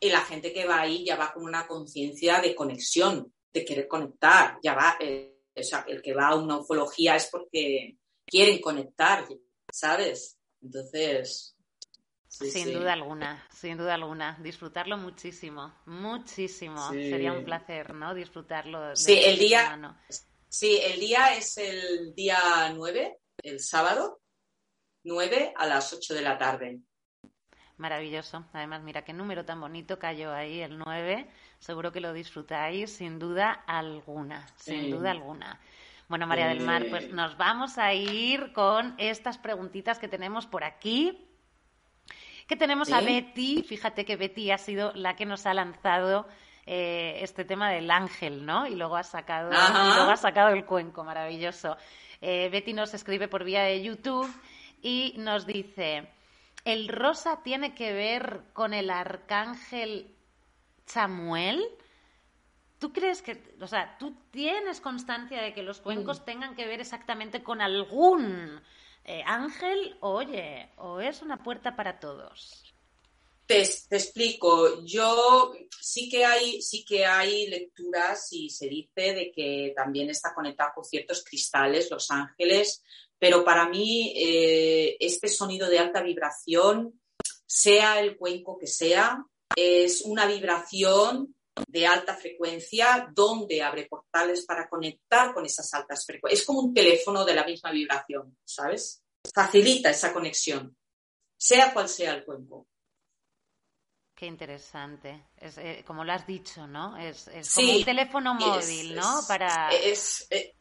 y 0.03 0.11
la 0.11 0.23
gente 0.23 0.53
que 0.53 0.67
va 0.67 0.81
ahí 0.81 1.05
ya 1.05 1.15
va 1.15 1.33
con 1.33 1.45
una 1.45 1.65
conciencia 1.65 2.41
de 2.41 2.57
conexión, 2.57 3.33
de 3.53 3.65
querer 3.65 3.87
conectar, 3.87 4.59
ya 4.61 4.75
va, 4.75 4.97
eh, 4.99 5.45
o 5.55 5.62
sea, 5.62 5.85
el 5.87 6.03
que 6.03 6.12
va 6.12 6.29
a 6.29 6.35
una 6.35 6.59
ufología 6.59 7.15
es 7.15 7.29
porque 7.31 7.99
quieren 8.27 8.61
conectar, 8.61 9.25
¿sabes? 9.71 10.38
Entonces... 10.61 11.57
sin 12.29 12.73
duda 12.73 12.95
alguna, 12.95 13.47
sin 13.53 13.79
duda 13.79 13.95
alguna. 13.95 14.41
Disfrutarlo 14.43 14.97
muchísimo, 14.99 15.73
muchísimo. 15.87 16.91
Sería 16.91 17.33
un 17.33 17.45
placer, 17.45 17.95
¿no? 17.95 18.12
Disfrutarlo. 18.12 18.97
sí, 18.97 19.21
el 19.25 19.38
día... 19.38 19.97
Sí, 20.49 20.81
el 20.83 20.99
día 20.99 21.35
es 21.37 21.57
el 21.59 22.12
día 22.15 22.73
9, 22.75 23.21
el 23.45 23.61
sábado, 23.61 24.21
9 25.05 25.55
a 25.57 25.67
las 25.67 25.93
8 25.93 26.12
de 26.12 26.21
la 26.21 26.37
tarde. 26.37 26.81
Maravilloso. 27.83 28.45
Además, 28.53 28.81
mira 28.85 29.03
qué 29.03 29.12
número 29.12 29.45
tan 29.45 29.61
bonito 29.61 29.99
cayó 29.99 30.33
ahí, 30.33 30.61
el 30.61 30.79
9. 30.79 31.27
Seguro 31.59 31.90
que 31.90 31.99
lo 31.99 32.12
disfrutáis 32.12 32.95
sin 32.95 33.18
duda 33.18 33.64
alguna, 33.66 34.47
sin 34.55 34.88
duda 34.88 35.11
alguna. 35.11 35.59
Bueno, 36.07 36.29
María 36.29 36.47
del 36.47 36.61
Mar, 36.61 36.87
pues 36.88 37.12
nos 37.12 37.37
vamos 37.37 37.79
a 37.79 37.92
ir 37.92 38.53
con 38.53 38.95
estas 38.99 39.37
preguntitas 39.37 39.99
que 39.99 40.07
tenemos 40.07 40.47
por 40.47 40.62
aquí. 40.62 41.27
Que 42.47 42.55
tenemos 42.55 42.92
a 42.92 43.01
Betty. 43.01 43.64
Fíjate 43.64 44.05
que 44.05 44.14
Betty 44.14 44.53
ha 44.53 44.59
sido 44.59 44.92
la 44.95 45.16
que 45.16 45.27
nos 45.27 45.45
ha 45.47 45.53
lanzado 45.53 46.29
eh, 46.66 47.18
este 47.21 47.45
tema 47.45 47.68
del 47.73 47.90
ángel, 47.90 48.47
¿no? 48.47 48.68
Y 48.68 48.77
luego 48.77 48.95
ha 48.95 49.03
sacado, 49.03 49.51
luego 49.51 50.11
ha 50.12 50.16
sacado 50.16 50.51
el 50.51 50.64
cuenco, 50.66 51.03
maravilloso. 51.03 51.77
Eh, 52.21 52.49
Betty 52.49 52.75
nos 52.75 52.95
escribe 52.95 53.27
por 53.27 53.42
vía 53.42 53.64
de 53.64 53.83
YouTube 53.83 54.33
y 54.83 55.16
nos 55.18 55.47
dice. 55.47 56.07
¿El 56.64 56.88
rosa 56.88 57.42
tiene 57.42 57.75
que 57.75 57.92
ver 57.92 58.42
con 58.53 58.72
el 58.72 58.90
arcángel 58.90 60.14
Samuel? 60.87 61.61
¿Tú 62.79 62.92
crees 62.92 63.22
que, 63.22 63.40
o 63.61 63.66
sea, 63.66 63.96
tú 63.98 64.14
tienes 64.31 64.81
constancia 64.81 65.40
de 65.40 65.55
que 65.55 65.62
los 65.62 65.81
cuencos 65.81 66.20
mm. 66.20 66.25
tengan 66.25 66.57
que 66.57 66.66
ver 66.66 66.81
exactamente 66.81 67.42
con 67.42 67.61
algún 67.61 68.61
eh, 69.05 69.22
ángel? 69.27 69.96
Oye, 70.01 70.70
o 70.77 71.01
es 71.01 71.22
una 71.22 71.42
puerta 71.42 71.75
para 71.75 71.98
todos. 71.98 72.64
Te, 73.46 73.68
te, 73.88 73.96
explico. 73.96 74.85
Yo 74.85 75.53
sí 75.81 76.09
que 76.09 76.25
hay, 76.25 76.62
sí 76.62 76.85
que 76.85 77.05
hay 77.05 77.48
lecturas 77.48 78.33
y 78.33 78.51
se 78.51 78.68
dice 78.68 79.14
de 79.14 79.33
que 79.33 79.72
también 79.75 80.11
está 80.11 80.33
conectado 80.33 80.70
con 80.77 80.85
ciertos 80.85 81.25
cristales, 81.25 81.90
los 81.90 82.11
ángeles, 82.11 82.83
pero 83.23 83.45
para 83.45 83.69
mí 83.69 84.13
eh, 84.17 84.97
este 84.99 85.29
sonido 85.29 85.69
de 85.71 85.79
alta 85.79 86.03
vibración, 86.03 87.01
sea 87.47 88.01
el 88.01 88.17
cuenco 88.17 88.59
que 88.59 88.67
sea, 88.67 89.25
es 89.55 90.01
una 90.01 90.27
vibración 90.27 91.33
de 91.69 91.87
alta 91.87 92.17
frecuencia 92.17 93.09
donde 93.15 93.63
abre 93.63 93.87
portales 93.87 94.45
para 94.45 94.69
conectar 94.69 95.33
con 95.33 95.47
esas 95.47 95.73
altas 95.73 96.05
frecuencias. 96.05 96.41
Es 96.41 96.45
como 96.45 96.63
un 96.63 96.75
teléfono 96.75 97.25
de 97.25 97.35
la 97.35 97.45
misma 97.45 97.71
vibración, 97.71 98.37
¿sabes? 98.45 99.05
Facilita 99.33 99.91
esa 99.91 100.13
conexión. 100.13 100.77
sea 101.37 101.73
cual 101.73 101.89
sea 101.89 102.15
el 102.15 102.25
cuenco. 102.25 102.67
Qué 104.17 104.27
interesante. 104.27 105.29
Es, 105.37 105.59
eh, 105.59 105.85
como 105.87 106.03
lo 106.03 106.13
has 106.13 106.27
dicho, 106.27 106.67
¿no? 106.67 106.97
Es, 106.97 107.31
como 107.55 107.73
un 107.73 107.85
teléfono 107.85 108.35
móvil, 108.35 108.97
¿no? 108.97 109.21
Para... 109.29 109.69
Es, 109.71 110.27
eh, 110.29 110.57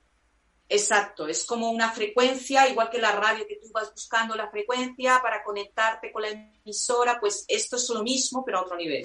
exacto, 0.71 1.27
es 1.27 1.45
como 1.45 1.69
una 1.69 1.91
frecuencia, 1.91 2.67
igual 2.67 2.89
que 2.89 2.99
la 2.99 3.11
radio 3.11 3.45
que 3.47 3.57
tú 3.57 3.67
vas 3.73 3.91
buscando 3.91 4.35
la 4.35 4.49
frecuencia 4.49 5.19
para 5.21 5.43
conectarte 5.43 6.11
con 6.11 6.23
la 6.23 6.29
emisora, 6.29 7.19
pues 7.19 7.45
esto 7.47 7.75
es 7.75 7.89
lo 7.89 8.03
mismo, 8.03 8.43
pero 8.45 8.59
a 8.59 8.61
otro 8.61 8.77
nivel. 8.77 9.03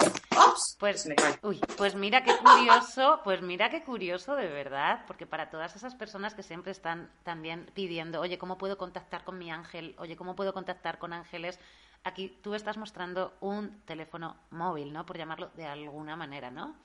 Pues, 1.40 1.60
pues 1.76 1.94
mira 1.94 2.22
qué 2.22 2.36
curioso, 2.36 3.20
pues 3.24 3.42
mira 3.42 3.70
qué 3.70 3.82
curioso 3.82 4.34
de 4.34 4.48
verdad, 4.48 5.04
porque 5.06 5.26
para 5.26 5.50
todas 5.50 5.76
esas 5.76 5.94
personas 5.94 6.34
que 6.34 6.42
siempre 6.42 6.72
están 6.72 7.10
también 7.24 7.70
pidiendo, 7.74 8.20
oye, 8.20 8.38
¿cómo 8.38 8.58
puedo 8.58 8.78
contactar 8.78 9.24
con 9.24 9.38
mi 9.38 9.50
ángel? 9.50 9.94
Oye, 9.98 10.16
¿cómo 10.16 10.36
puedo 10.36 10.52
contactar 10.52 10.98
con 10.98 11.12
ángeles? 11.12 11.58
aquí 12.06 12.38
tú 12.40 12.54
estás 12.54 12.76
mostrando 12.76 13.34
un 13.40 13.80
teléfono 13.84 14.36
móvil, 14.50 14.92
¿no? 14.92 15.04
Por 15.04 15.18
llamarlo 15.18 15.50
de 15.56 15.66
alguna 15.66 16.16
manera, 16.16 16.50
¿no? 16.50 16.76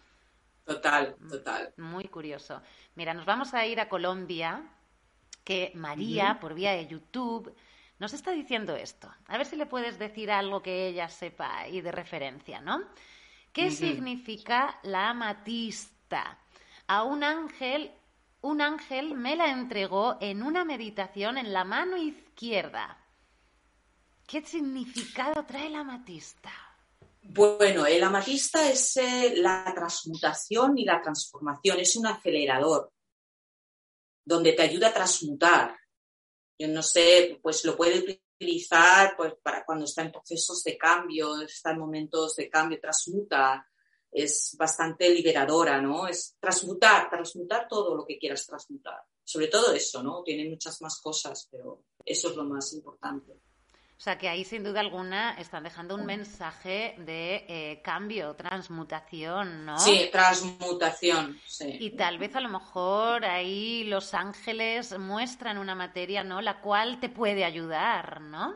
Total, 0.66 1.16
mm, 1.20 1.30
total. 1.30 1.74
Muy 1.78 2.06
curioso. 2.06 2.62
Mira, 2.96 3.14
nos 3.14 3.26
vamos 3.26 3.54
a 3.54 3.66
ir 3.66 3.80
a 3.80 3.90
Colombia, 3.90 4.64
que 5.44 5.72
María, 5.76 6.40
por 6.40 6.54
vía 6.54 6.72
de 6.72 6.88
YouTube, 6.88 7.54
nos 8.00 8.14
está 8.14 8.32
diciendo 8.32 8.76
esto. 8.76 9.14
A 9.28 9.38
ver 9.38 9.46
si 9.46 9.56
le 9.56 9.66
puedes 9.66 10.00
decir 10.00 10.32
algo 10.32 10.62
que 10.62 10.88
ella 10.88 11.08
sepa 11.08 11.68
y 11.68 11.82
de 11.82 11.92
referencia, 11.92 12.62
¿no? 12.62 12.82
¿Qué 13.54 13.70
significa 13.70 14.80
la 14.84 15.10
amatista? 15.10 16.40
A 16.88 17.04
un 17.04 17.24
ángel, 17.24 17.92
un 18.42 18.62
ángel 18.62 19.14
me 19.14 19.36
la 19.36 19.52
entregó 19.52 20.18
en 20.22 20.42
una 20.42 20.64
meditación 20.64 21.38
en 21.38 21.54
la 21.54 21.64
mano 21.64 21.98
izquierda. 21.98 22.98
¿Qué 24.26 24.42
significado 24.42 25.44
trae 25.44 25.68
el 25.68 25.76
amatista? 25.76 26.52
Bueno, 27.24 27.86
el 27.86 28.04
amatista 28.04 28.70
es 28.70 28.98
eh, 28.98 29.34
la 29.38 29.72
transmutación 29.76 30.78
y 30.78 30.86
la 30.86 31.02
transformación, 31.02 31.80
es 31.80 31.96
un 31.96 32.08
acelerador 32.08 32.92
donde 34.26 34.54
te 34.54 34.64
ayuda 34.64 34.90
a 34.90 34.94
transmutar. 34.94 35.78
Yo 36.58 36.68
no 36.68 36.82
sé, 36.82 37.40
pues 37.42 37.64
lo 37.64 37.76
puede 37.78 38.22
utilizar 38.40 39.16
pues, 39.16 39.34
para 39.42 39.64
cuando 39.64 39.86
está 39.86 40.02
en 40.02 40.12
procesos 40.12 40.64
de 40.64 40.78
cambio, 40.78 41.42
está 41.42 41.72
en 41.72 41.80
momentos 41.80 42.36
de 42.36 42.50
cambio, 42.50 42.80
transmuta, 42.80 43.68
es 44.12 44.56
bastante 44.58 45.10
liberadora, 45.10 45.82
¿no? 45.82 46.08
Es 46.08 46.36
transmutar, 46.40 47.10
transmutar 47.10 47.68
todo 47.68 47.96
lo 47.96 48.06
que 48.06 48.18
quieras 48.18 48.46
transmutar. 48.46 49.02
Sobre 49.24 49.48
todo 49.48 49.74
eso, 49.74 50.04
¿no? 50.04 50.22
Tiene 50.24 50.50
muchas 50.50 50.82
más 50.82 51.00
cosas, 51.00 51.48
pero 51.50 51.86
eso 52.04 52.30
es 52.30 52.36
lo 52.36 52.44
más 52.44 52.74
importante. 52.74 53.40
O 54.02 54.04
sea 54.04 54.18
que 54.18 54.28
ahí 54.28 54.44
sin 54.44 54.64
duda 54.64 54.80
alguna 54.80 55.36
están 55.40 55.62
dejando 55.62 55.94
un 55.94 56.08
mensaje 56.08 56.96
de 56.98 57.46
eh, 57.48 57.82
cambio, 57.84 58.36
transmutación, 58.36 59.64
¿no? 59.64 59.78
Sí, 59.78 60.10
transmutación, 60.12 61.40
sí. 61.46 61.78
Y 61.80 61.92
tal 61.92 62.18
vez 62.18 62.36
a 62.36 62.42
lo 62.42 62.50
mejor 62.50 63.24
ahí 63.26 63.84
los 63.84 64.16
ángeles 64.16 64.98
muestran 64.98 65.60
una 65.60 65.76
materia, 65.76 66.24
¿no? 66.24 66.42
La 66.42 66.62
cual 66.62 67.00
te 67.00 67.10
puede 67.10 67.46
ayudar, 67.46 68.22
¿no? 68.22 68.56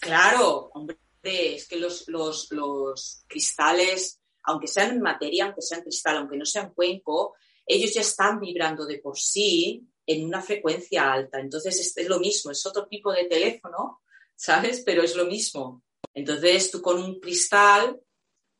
Claro, 0.00 0.70
hombre, 0.72 0.96
es 1.22 1.68
que 1.68 1.76
los, 1.76 2.08
los, 2.08 2.50
los 2.50 3.26
cristales, 3.28 4.22
aunque 4.44 4.68
sean 4.68 5.02
materia, 5.02 5.44
aunque 5.44 5.60
sean 5.60 5.82
cristal, 5.82 6.16
aunque 6.16 6.38
no 6.38 6.46
sean 6.46 6.72
cuenco, 6.72 7.34
ellos 7.66 7.92
ya 7.92 8.00
están 8.00 8.40
vibrando 8.40 8.86
de 8.86 9.00
por 9.00 9.18
sí 9.18 9.86
en 10.08 10.24
una 10.24 10.40
frecuencia 10.40 11.12
alta. 11.12 11.38
Entonces 11.38 11.94
es, 11.94 12.08
lo 12.08 12.18
mismo, 12.18 12.50
es 12.50 12.64
otro 12.64 12.86
tipo 12.88 13.12
de 13.12 13.26
teléfono, 13.26 14.00
¿sabes? 14.34 14.82
Pero 14.84 15.02
es 15.02 15.14
lo 15.14 15.26
mismo. 15.26 15.82
Entonces 16.14 16.70
tú 16.70 16.80
con 16.80 17.00
un 17.00 17.20
cristal, 17.20 18.00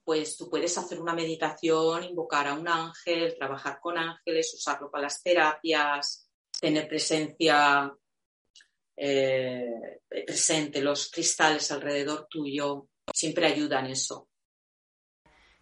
pues 0.04 0.36
tú 0.36 0.50
puedes 0.50 0.76
hacer 0.76 1.00
una 1.00 1.14
meditación, 1.14 2.04
invocar 2.04 2.48
a 2.48 2.54
un 2.54 2.68
ángel, 2.68 3.34
trabajar 3.34 3.80
con 3.80 3.96
ángeles, 3.96 4.52
usarlo 4.54 4.90
para 4.90 5.04
las 5.04 5.22
terapias, 5.22 6.28
tener 6.60 6.86
presencia 6.86 7.94
eh, 8.94 10.00
presente, 10.06 10.82
los 10.82 11.10
cristales 11.10 11.72
alrededor 11.72 12.26
tuyo, 12.28 12.88
siempre 13.10 13.46
ayudan 13.46 13.86
eso. 13.86 14.28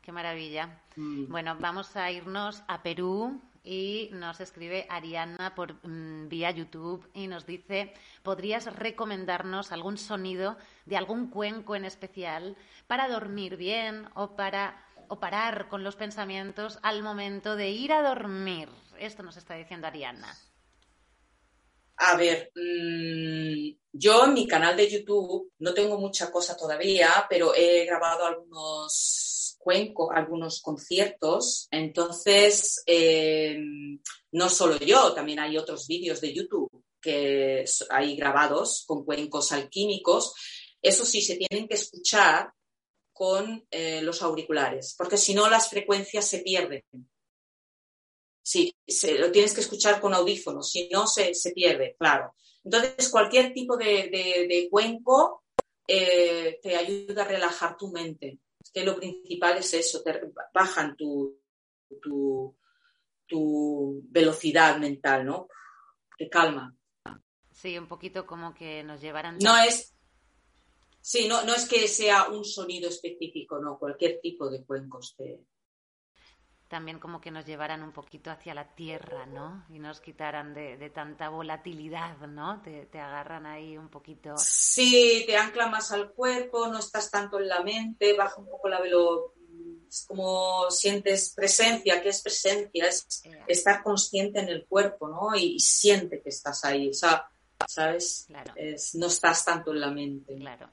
Qué 0.02 0.10
maravilla. 0.10 0.84
Mm. 0.96 1.30
Bueno, 1.30 1.56
vamos 1.60 1.94
a 1.94 2.10
irnos 2.10 2.64
a 2.66 2.82
Perú 2.82 3.40
y 3.66 4.08
nos 4.12 4.40
escribe 4.40 4.86
Ariana 4.88 5.54
por 5.54 5.74
mm, 5.86 6.28
vía 6.28 6.52
YouTube 6.52 7.10
y 7.12 7.26
nos 7.26 7.44
dice, 7.44 7.92
¿podrías 8.22 8.64
recomendarnos 8.74 9.72
algún 9.72 9.98
sonido 9.98 10.56
de 10.86 10.96
algún 10.96 11.28
cuenco 11.28 11.74
en 11.74 11.84
especial 11.84 12.56
para 12.86 13.08
dormir 13.08 13.56
bien 13.56 14.08
o 14.14 14.36
para 14.36 14.82
o 15.08 15.20
parar 15.20 15.68
con 15.68 15.84
los 15.84 15.94
pensamientos 15.96 16.78
al 16.82 17.02
momento 17.02 17.56
de 17.56 17.70
ir 17.70 17.92
a 17.92 18.02
dormir? 18.02 18.68
Esto 18.98 19.22
nos 19.22 19.36
está 19.36 19.54
diciendo 19.54 19.88
Ariana. 19.88 20.34
A 21.98 22.16
ver, 22.16 22.52
mm, 22.54 23.76
yo 23.92 24.26
en 24.26 24.34
mi 24.34 24.46
canal 24.46 24.76
de 24.76 24.88
YouTube 24.88 25.52
no 25.58 25.74
tengo 25.74 25.98
mucha 25.98 26.30
cosa 26.30 26.56
todavía, 26.56 27.26
pero 27.28 27.54
he 27.54 27.84
grabado 27.84 28.26
algunos 28.26 29.25
cuenco, 29.66 30.12
algunos 30.12 30.62
conciertos. 30.62 31.66
Entonces, 31.72 32.84
eh, 32.86 33.58
no 34.30 34.48
solo 34.48 34.78
yo, 34.78 35.12
también 35.12 35.40
hay 35.40 35.58
otros 35.58 35.88
vídeos 35.88 36.20
de 36.20 36.32
YouTube 36.32 36.70
que 37.00 37.64
hay 37.90 38.14
grabados 38.14 38.84
con 38.86 39.04
cuencos 39.04 39.50
alquímicos. 39.50 40.34
Eso 40.80 41.04
sí, 41.04 41.20
se 41.20 41.34
tienen 41.34 41.66
que 41.66 41.74
escuchar 41.74 42.52
con 43.12 43.66
eh, 43.72 44.02
los 44.02 44.22
auriculares, 44.22 44.94
porque 44.96 45.16
si 45.16 45.34
no 45.34 45.50
las 45.50 45.68
frecuencias 45.68 46.28
se 46.28 46.38
pierden. 46.40 46.84
Sí, 48.44 48.72
se, 48.86 49.18
lo 49.18 49.32
tienes 49.32 49.52
que 49.52 49.62
escuchar 49.62 50.00
con 50.00 50.14
audífonos, 50.14 50.70
si 50.70 50.88
no 50.90 51.08
se, 51.08 51.32
pierde, 51.52 51.96
claro. 51.98 52.34
Entonces, 52.62 53.08
cualquier 53.08 53.52
tipo 53.52 53.76
de, 53.76 54.68
cuenco 54.70 55.42
eh, 55.88 56.60
te 56.62 56.76
ayuda 56.76 57.24
a 57.24 57.28
relajar 57.28 57.76
tu 57.76 57.90
mente 57.90 58.38
que 58.72 58.84
lo 58.84 58.96
principal 58.96 59.58
es 59.58 59.74
eso, 59.74 60.02
te 60.02 60.20
bajan 60.52 60.96
tu, 60.96 61.38
tu, 62.00 62.54
velocidad 64.08 64.78
mental, 64.78 65.26
¿no? 65.26 65.48
Te 66.16 66.28
calma. 66.28 66.74
Sí, 67.52 67.76
un 67.78 67.88
poquito 67.88 68.26
como 68.26 68.54
que 68.54 68.82
nos 68.84 69.00
llevaran. 69.00 69.38
No 69.38 69.56
es. 69.56 69.94
Sí, 71.00 71.28
no, 71.28 71.44
no 71.44 71.54
es 71.54 71.68
que 71.68 71.86
sea 71.88 72.28
un 72.28 72.44
sonido 72.44 72.88
específico, 72.88 73.58
no, 73.58 73.78
cualquier 73.78 74.20
tipo 74.20 74.50
de 74.50 74.64
cuencos 74.64 75.14
te, 75.16 75.40
también 76.68 76.98
como 76.98 77.20
que 77.20 77.30
nos 77.30 77.46
llevaran 77.46 77.82
un 77.82 77.92
poquito 77.92 78.30
hacia 78.30 78.54
la 78.54 78.74
tierra, 78.74 79.26
¿no? 79.26 79.64
Y 79.70 79.78
nos 79.78 80.00
quitaran 80.00 80.52
de, 80.52 80.90
tanta 80.90 81.28
volatilidad, 81.28 82.18
¿no? 82.26 82.60
Te, 82.62 82.88
agarran 82.98 83.46
ahí 83.46 83.78
un 83.78 83.88
poquito. 83.88 84.34
Sí, 84.36 85.24
te 85.26 85.36
ancla 85.36 85.68
más 85.68 85.92
al 85.92 86.10
cuerpo, 86.12 86.66
no 86.66 86.78
estás 86.78 87.10
tanto 87.10 87.38
en 87.38 87.48
la 87.48 87.62
mente, 87.62 88.14
baja 88.14 88.40
un 88.40 88.48
poco 88.48 88.68
la 88.68 88.80
velo. 88.80 89.34
Es 89.88 90.04
como 90.06 90.68
sientes 90.70 91.32
presencia, 91.34 92.02
¿qué 92.02 92.08
es 92.08 92.20
presencia? 92.20 92.88
Es 92.88 93.22
estar 93.46 93.82
consciente 93.82 94.40
en 94.40 94.48
el 94.48 94.66
cuerpo, 94.66 95.08
¿no? 95.08 95.36
Y, 95.36 95.60
siente 95.60 96.20
que 96.20 96.30
estás 96.30 96.64
ahí, 96.64 96.90
o 96.90 96.94
sea, 96.94 97.28
¿sabes? 97.68 98.24
Claro. 98.26 98.54
no 98.94 99.06
estás 99.06 99.44
tanto 99.44 99.72
en 99.72 99.80
la 99.80 99.90
mente. 99.90 100.34
Claro. 100.36 100.70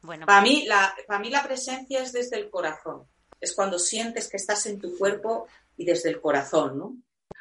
Bueno, 0.00 0.26
para, 0.26 0.40
mí 0.40 0.64
la, 0.66 0.94
para 1.06 1.20
mí 1.20 1.28
la 1.28 1.42
presencia 1.42 2.02
es 2.02 2.12
desde 2.12 2.38
el 2.38 2.48
corazón 2.48 3.06
es 3.40 3.54
cuando 3.54 3.78
sientes 3.78 4.28
que 4.28 4.36
estás 4.36 4.66
en 4.66 4.80
tu 4.80 4.96
cuerpo 4.96 5.46
y 5.76 5.84
desde 5.84 6.10
el 6.10 6.20
corazón, 6.20 6.78
¿no? 6.78 6.96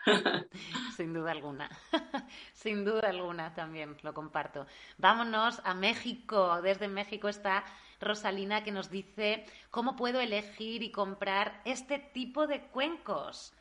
Sin 0.95 1.13
duda 1.13 1.31
alguna, 1.31 1.69
sin 2.53 2.85
duda 2.85 3.09
alguna 3.09 3.53
también 3.53 3.97
lo 4.03 4.13
comparto. 4.13 4.65
Vámonos 4.97 5.61
a 5.63 5.73
México. 5.73 6.61
Desde 6.61 6.87
México 6.87 7.27
está 7.27 7.65
Rosalina 7.99 8.63
que 8.63 8.71
nos 8.71 8.89
dice 8.89 9.45
cómo 9.69 9.95
puedo 9.95 10.21
elegir 10.21 10.81
y 10.83 10.91
comprar 10.91 11.61
este 11.65 11.99
tipo 11.99 12.47
de 12.47 12.67
cuencos. 12.67 13.53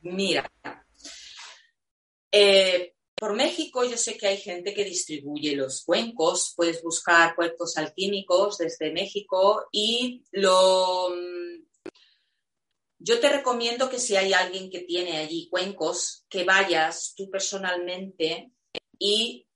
Mira, 0.00 0.50
eh, 2.32 2.95
por 3.16 3.34
México 3.34 3.84
yo 3.84 3.96
sé 3.96 4.18
que 4.18 4.26
hay 4.26 4.36
gente 4.36 4.74
que 4.74 4.84
distribuye 4.84 5.56
los 5.56 5.84
cuencos, 5.84 6.52
puedes 6.54 6.82
buscar 6.82 7.34
cuencos 7.34 7.76
alquímicos 7.78 8.58
desde 8.58 8.92
México 8.92 9.66
y 9.72 10.24
lo... 10.32 11.08
Yo 12.98 13.20
te 13.20 13.28
recomiendo 13.28 13.88
que 13.88 13.98
si 13.98 14.16
hay 14.16 14.32
alguien 14.32 14.70
que 14.70 14.80
tiene 14.80 15.18
allí 15.18 15.48
cuencos, 15.48 16.24
que 16.28 16.44
vayas 16.44 17.14
tú 17.16 17.30
personalmente 17.30 18.50
y 18.98 19.46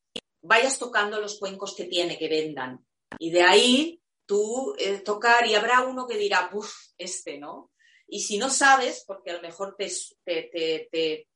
vayas 0.41 0.79
tocando 0.79 1.21
los 1.21 1.39
cuencos 1.39 1.75
que 1.75 1.85
tiene, 1.85 2.19
que 2.19 2.29
vendan. 2.29 2.85
Y 3.19 3.31
de 3.31 3.43
ahí 3.43 4.03
tú 4.25 4.75
eh, 4.79 4.99
tocar 5.01 5.47
y 5.47 5.55
habrá 5.55 5.83
uno 5.83 6.07
que 6.07 6.17
dirá, 6.17 6.51
uff, 6.53 6.73
este, 6.97 7.39
¿no? 7.39 7.73
Y 8.07 8.21
si 8.21 8.39
no 8.39 8.51
sabes, 8.51 9.05
porque 9.07 9.31
a 9.31 9.35
lo 9.35 9.43
mejor 9.43 9.77
te 9.77 11.29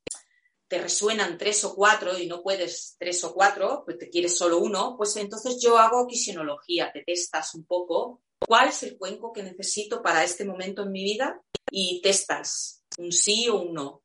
resuenan 0.71 1.39
tres 1.39 1.65
o 1.65 1.75
cuatro 1.75 2.19
y 2.19 2.27
no 2.27 2.43
puedes 2.43 2.97
tres 2.99 3.23
o 3.25 3.33
cuatro, 3.33 3.83
pues 3.85 3.99
te 3.99 4.11
quieres 4.11 4.37
solo 4.37 4.59
uno, 4.59 4.97
pues 4.97 5.17
entonces 5.17 5.61
yo 5.63 5.79
hago 5.79 6.07
quisionología, 6.07 6.93
te 6.93 7.03
testas 7.03 7.55
un 7.55 7.65
poco 7.65 8.23
cuál 8.39 8.69
es 8.69 8.83
el 8.83 8.99
cuenco 8.99 9.33
que 9.33 9.43
necesito 9.43 10.03
para 10.03 10.25
este 10.25 10.45
momento 10.45 10.83
en 10.83 10.93
mi 10.93 11.05
vida 11.05 11.41
y 11.71 12.01
testas 12.03 12.85
un 12.99 13.13
sí 13.13 13.49
o 13.49 13.61
un 13.61 13.75
no. 13.75 14.03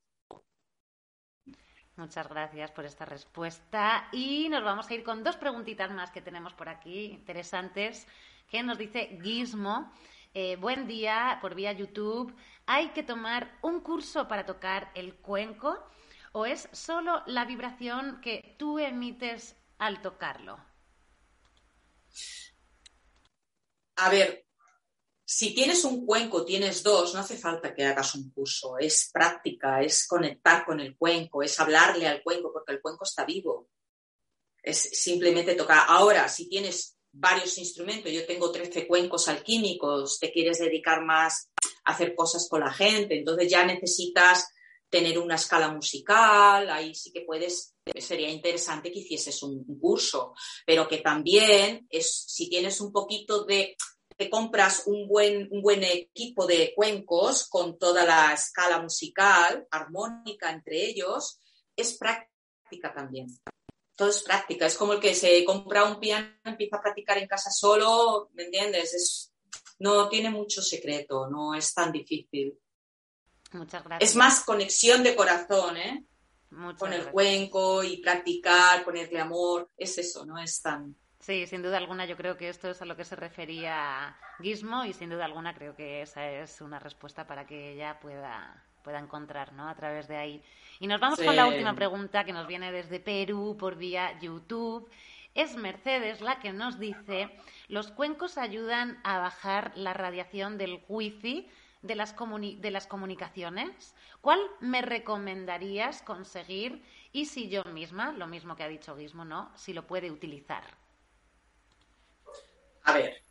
Muchas 1.95 2.29
gracias 2.29 2.71
por 2.71 2.85
esta 2.85 3.03
respuesta. 3.03 4.07
Y 4.13 4.47
nos 4.47 4.63
vamos 4.63 4.89
a 4.89 4.93
ir 4.93 5.03
con 5.03 5.21
dos 5.23 5.35
preguntitas 5.35 5.91
más 5.91 6.11
que 6.11 6.21
tenemos 6.21 6.53
por 6.53 6.69
aquí, 6.69 7.07
interesantes, 7.07 8.07
que 8.49 8.63
nos 8.63 8.77
dice 8.77 9.19
Gizmo. 9.21 9.91
Eh, 10.33 10.55
buen 10.55 10.87
día 10.87 11.39
por 11.41 11.55
vía 11.55 11.73
YouTube. 11.73 12.33
¿Hay 12.65 12.89
que 12.89 13.03
tomar 13.03 13.57
un 13.61 13.81
curso 13.81 14.27
para 14.29 14.45
tocar 14.45 14.91
el 14.95 15.15
cuenco 15.15 15.77
o 16.33 16.45
es 16.45 16.69
solo 16.71 17.23
la 17.25 17.45
vibración 17.45 18.21
que 18.21 18.55
tú 18.57 18.79
emites 18.79 19.55
al 19.77 20.01
tocarlo? 20.01 20.59
A 23.95 24.09
ver, 24.09 24.45
si 25.25 25.53
tienes 25.53 25.83
un 25.83 26.05
cuenco, 26.05 26.43
tienes 26.43 26.81
dos, 26.81 27.13
no 27.13 27.19
hace 27.19 27.37
falta 27.37 27.73
que 27.73 27.85
hagas 27.85 28.15
un 28.15 28.31
curso. 28.31 28.77
Es 28.79 29.09
práctica, 29.13 29.81
es 29.81 30.07
conectar 30.07 30.65
con 30.65 30.79
el 30.79 30.97
cuenco, 30.97 31.43
es 31.43 31.59
hablarle 31.59 32.07
al 32.07 32.23
cuenco, 32.23 32.51
porque 32.51 32.73
el 32.73 32.81
cuenco 32.81 33.03
está 33.03 33.25
vivo. 33.25 33.69
Es 34.63 34.79
simplemente 34.79 35.53
tocar. 35.55 35.85
Ahora, 35.87 36.27
si 36.29 36.49
tienes 36.49 36.97
varios 37.11 37.57
instrumentos, 37.57 38.11
yo 38.11 38.25
tengo 38.25 38.51
13 38.51 38.87
cuencos 38.87 39.27
alquímicos, 39.27 40.19
te 40.19 40.31
quieres 40.31 40.59
dedicar 40.59 41.03
más 41.03 41.51
a 41.85 41.91
hacer 41.91 42.15
cosas 42.15 42.47
con 42.49 42.61
la 42.61 42.71
gente, 42.71 43.17
entonces 43.17 43.49
ya 43.51 43.65
necesitas 43.65 44.47
tener 44.89 45.19
una 45.19 45.35
escala 45.35 45.71
musical, 45.71 46.69
ahí 46.69 46.95
sí 46.95 47.11
que 47.11 47.21
puedes, 47.21 47.75
sería 47.97 48.29
interesante 48.29 48.91
que 48.91 48.99
hicieses 48.99 49.41
un, 49.43 49.63
curso, 49.79 50.33
pero 50.65 50.87
que 50.87 50.97
también 50.97 51.87
es, 51.89 52.25
si 52.27 52.49
tienes 52.49 52.81
un 52.81 52.91
poquito 52.91 53.45
de, 53.45 53.75
te 54.17 54.29
compras 54.29 54.83
un 54.87 55.07
buen, 55.07 55.47
un 55.51 55.61
buen 55.61 55.83
equipo 55.83 56.45
de 56.45 56.73
cuencos 56.75 57.47
con 57.47 57.77
toda 57.77 58.05
la 58.05 58.33
escala 58.33 58.81
musical, 58.81 59.67
armónica 59.71 60.51
entre 60.51 60.85
ellos, 60.85 61.39
es 61.75 61.97
práctica 61.97 62.93
también. 62.93 63.27
Todo 63.95 64.09
es 64.09 64.23
práctica. 64.23 64.65
Es 64.65 64.77
como 64.77 64.93
el 64.93 64.99
que 64.99 65.13
se 65.13 65.43
compra 65.45 65.83
un 65.83 65.99
piano, 65.99 66.29
empieza 66.43 66.77
a 66.77 66.81
practicar 66.81 67.17
en 67.17 67.27
casa 67.27 67.51
solo, 67.51 68.29
¿me 68.33 68.43
entiendes? 68.43 68.93
Es, 68.93 69.33
no 69.79 70.09
tiene 70.09 70.29
mucho 70.29 70.61
secreto, 70.61 71.29
no 71.29 71.53
es 71.53 71.73
tan 71.73 71.91
difícil. 71.91 72.57
Muchas 73.51 73.83
gracias. 73.83 74.11
Es 74.11 74.15
más 74.15 74.43
conexión 74.43 75.03
de 75.03 75.15
corazón, 75.15 75.77
¿eh? 75.77 76.03
con 76.77 76.93
el 76.93 77.05
cuenco 77.11 77.83
y 77.83 77.97
practicar, 77.97 78.83
ponerle 78.83 79.19
amor, 79.19 79.69
es 79.77 79.97
eso, 79.99 80.25
no 80.25 80.39
es 80.39 80.61
tan, 80.61 80.95
Sí, 81.19 81.45
sin 81.47 81.61
duda 81.61 81.77
alguna 81.77 82.05
yo 82.05 82.15
creo 82.15 82.37
que 82.37 82.47
esto 82.47 82.69
es 82.69 82.81
a 82.81 82.85
lo 82.85 82.95
que 82.95 83.03
se 83.03 83.15
refería 83.15 84.15
Gizmo 84.41 84.85
y 84.85 84.93
sin 84.93 85.09
duda 85.09 85.25
alguna 85.25 85.53
creo 85.53 85.75
que 85.75 86.01
esa 86.01 86.27
es 86.27 86.61
una 86.61 86.79
respuesta 86.79 87.27
para 87.27 87.45
que 87.45 87.73
ella 87.73 87.99
pueda, 87.99 88.63
pueda 88.83 88.99
encontrar 88.99 89.51
¿no? 89.51 89.67
a 89.67 89.75
través 89.75 90.07
de 90.07 90.15
ahí. 90.15 90.41
Y 90.79 90.87
nos 90.87 91.01
vamos 91.01 91.19
con 91.19 91.35
la 91.35 91.45
última 91.45 91.75
pregunta 91.75 92.23
que 92.23 92.31
nos 92.31 92.47
viene 92.47 92.71
desde 92.71 93.01
Perú 93.01 93.57
por 93.59 93.75
vía 93.75 94.17
YouTube. 94.21 94.89
Es 95.35 95.57
Mercedes 95.57 96.21
la 96.21 96.39
que 96.39 96.53
nos 96.53 96.79
dice, 96.79 97.29
los 97.67 97.91
cuencos 97.91 98.37
ayudan 98.37 98.99
a 99.03 99.19
bajar 99.19 99.73
la 99.75 99.93
radiación 99.93 100.57
del 100.57 100.83
wifi 100.87 101.49
de 101.81 101.95
las, 101.95 102.15
de 102.15 102.71
las 102.71 102.87
comunicaciones. 102.87 103.95
¿Cuál 104.21 104.39
me 104.59 104.81
recomendarías 104.81 106.01
conseguir 106.01 106.83
y 107.11 107.25
si 107.25 107.49
yo 107.49 107.63
misma, 107.65 108.11
lo 108.11 108.27
mismo 108.27 108.55
que 108.55 108.63
ha 108.63 108.67
dicho 108.67 108.95
Gizmo, 108.97 109.25
¿no? 109.25 109.51
si 109.55 109.73
lo 109.73 109.87
puede 109.87 110.11
utilizar? 110.11 110.63
A 112.83 112.93
ver, 112.93 113.23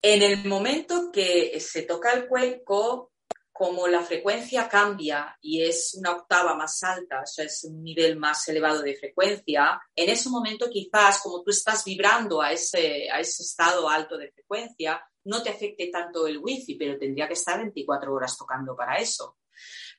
en 0.00 0.22
el 0.22 0.44
momento 0.44 1.10
que 1.12 1.58
se 1.60 1.82
toca 1.82 2.12
el 2.12 2.26
cuenco, 2.26 3.12
como 3.52 3.86
la 3.86 4.02
frecuencia 4.02 4.68
cambia 4.68 5.38
y 5.40 5.62
es 5.62 5.94
una 5.94 6.12
octava 6.12 6.54
más 6.54 6.82
alta, 6.82 7.20
o 7.20 7.26
sea, 7.26 7.44
es 7.44 7.62
un 7.64 7.84
nivel 7.84 8.16
más 8.16 8.48
elevado 8.48 8.82
de 8.82 8.96
frecuencia, 8.96 9.80
en 9.94 10.08
ese 10.08 10.30
momento 10.30 10.68
quizás 10.70 11.20
como 11.20 11.42
tú 11.42 11.50
estás 11.50 11.84
vibrando 11.84 12.42
a 12.42 12.50
ese, 12.50 13.08
a 13.10 13.20
ese 13.20 13.42
estado 13.44 13.88
alto 13.88 14.16
de 14.16 14.32
frecuencia, 14.32 15.00
no 15.24 15.42
te 15.42 15.50
afecte 15.50 15.88
tanto 15.88 16.26
el 16.26 16.38
wifi, 16.38 16.74
pero 16.74 16.98
tendría 16.98 17.26
que 17.26 17.34
estar 17.34 17.58
24 17.58 18.12
horas 18.12 18.36
tocando 18.36 18.74
para 18.76 18.96
eso. 18.96 19.38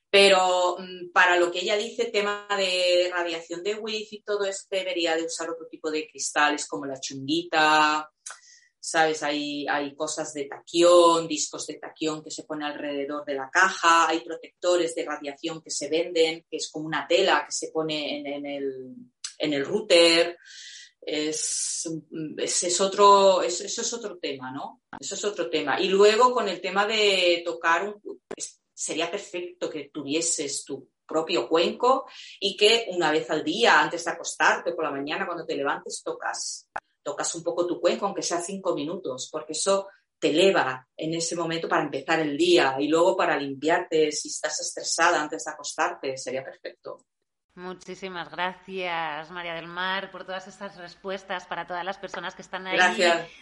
Pero 0.10 0.78
mm, 0.78 1.12
para 1.12 1.38
lo 1.38 1.52
que 1.52 1.62
ella 1.62 1.76
dice, 1.76 2.06
tema 2.06 2.48
de 2.56 3.10
radiación 3.12 3.64
de 3.64 3.76
wifi, 3.76 4.22
todo 4.22 4.46
esto 4.46 4.68
debería 4.70 5.16
de 5.16 5.26
usar 5.26 5.50
otro 5.50 5.68
tipo 5.68 5.90
de 5.90 6.08
cristales 6.08 6.68
como 6.68 6.86
la 6.86 7.00
chunguita, 7.00 8.12
¿sabes? 8.80 9.24
Hay, 9.24 9.66
hay 9.68 9.96
cosas 9.96 10.34
de 10.34 10.46
taquión, 10.46 11.26
discos 11.26 11.66
de 11.68 11.76
taquión 11.76 12.22
que 12.22 12.30
se 12.30 12.44
pone 12.44 12.66
alrededor 12.66 13.24
de 13.24 13.36
la 13.36 13.50
caja, 13.50 14.10
hay 14.10 14.20
protectores 14.20 14.94
de 14.94 15.06
radiación 15.06 15.62
que 15.62 15.72
se 15.72 15.90
venden, 15.90 16.46
que 16.50 16.58
es 16.58 16.70
como 16.70 16.86
una 16.86 17.08
tela 17.08 17.46
que 17.46 17.54
se 17.54 17.70
pone 17.70 18.20
en, 18.20 18.46
el, 18.46 18.96
en 19.40 19.54
el 19.54 19.66
router. 19.66 20.38
Es, 21.06 21.90
es, 22.38 22.82
otro, 22.82 23.42
eso 23.42 23.64
es 23.66 23.94
otro 23.94 24.18
tema, 24.18 24.52
¿no? 24.52 24.82
Eso 25.00 25.16
es 25.16 25.26
otro 25.26 25.50
tema. 25.50 25.80
Y 25.80 25.90
luego 25.90 26.34
con 26.34 26.48
el 26.48 26.62
tema 26.62 26.86
de 26.86 27.42
tocar 27.46 27.88
un, 27.88 28.22
sería 28.74 29.10
perfecto 29.10 29.70
que 29.70 29.90
tuvieses 29.94 30.66
tu 30.66 30.90
propio 31.06 31.48
cuenco 31.48 32.06
y 32.40 32.58
que 32.58 32.88
una 32.90 33.12
vez 33.12 33.30
al 33.30 33.44
día, 33.44 33.80
antes 33.80 34.04
de 34.04 34.12
acostarte 34.12 34.74
por 34.74 34.84
la 34.84 34.92
mañana, 34.92 35.26
cuando 35.26 35.46
te 35.46 35.56
levantes, 35.56 36.02
tocas, 36.04 36.68
tocas 37.02 37.36
un 37.36 37.44
poco 37.44 37.68
tu 37.68 37.80
cuenco, 37.80 38.06
aunque 38.06 38.22
sea 38.22 38.42
cinco 38.42 38.74
minutos, 38.74 39.30
porque 39.32 39.54
eso 39.54 39.88
te 40.20 40.30
eleva 40.30 40.88
en 40.96 41.14
ese 41.14 41.36
momento 41.36 41.68
para 41.68 41.84
empezar 41.84 42.20
el 42.22 42.38
día 42.38 42.78
y 42.80 42.88
luego 42.88 43.16
para 43.16 43.38
limpiarte 43.38 44.12
si 44.12 44.30
estás 44.30 44.60
estresada 44.62 45.22
antes 45.22 45.44
de 45.44 45.52
acostarte, 45.52 46.18
sería 46.18 46.44
perfecto. 46.44 47.06
Muchísimas 47.56 48.32
gracias, 48.32 49.30
María 49.30 49.54
del 49.54 49.68
Mar, 49.68 50.10
por 50.10 50.26
todas 50.26 50.48
estas 50.48 50.76
respuestas 50.78 51.46
para 51.46 51.68
todas 51.68 51.86
las 51.86 52.00
personas 52.00 52.34
que 52.34 52.42
están 52.42 52.66
ahí 52.66 52.80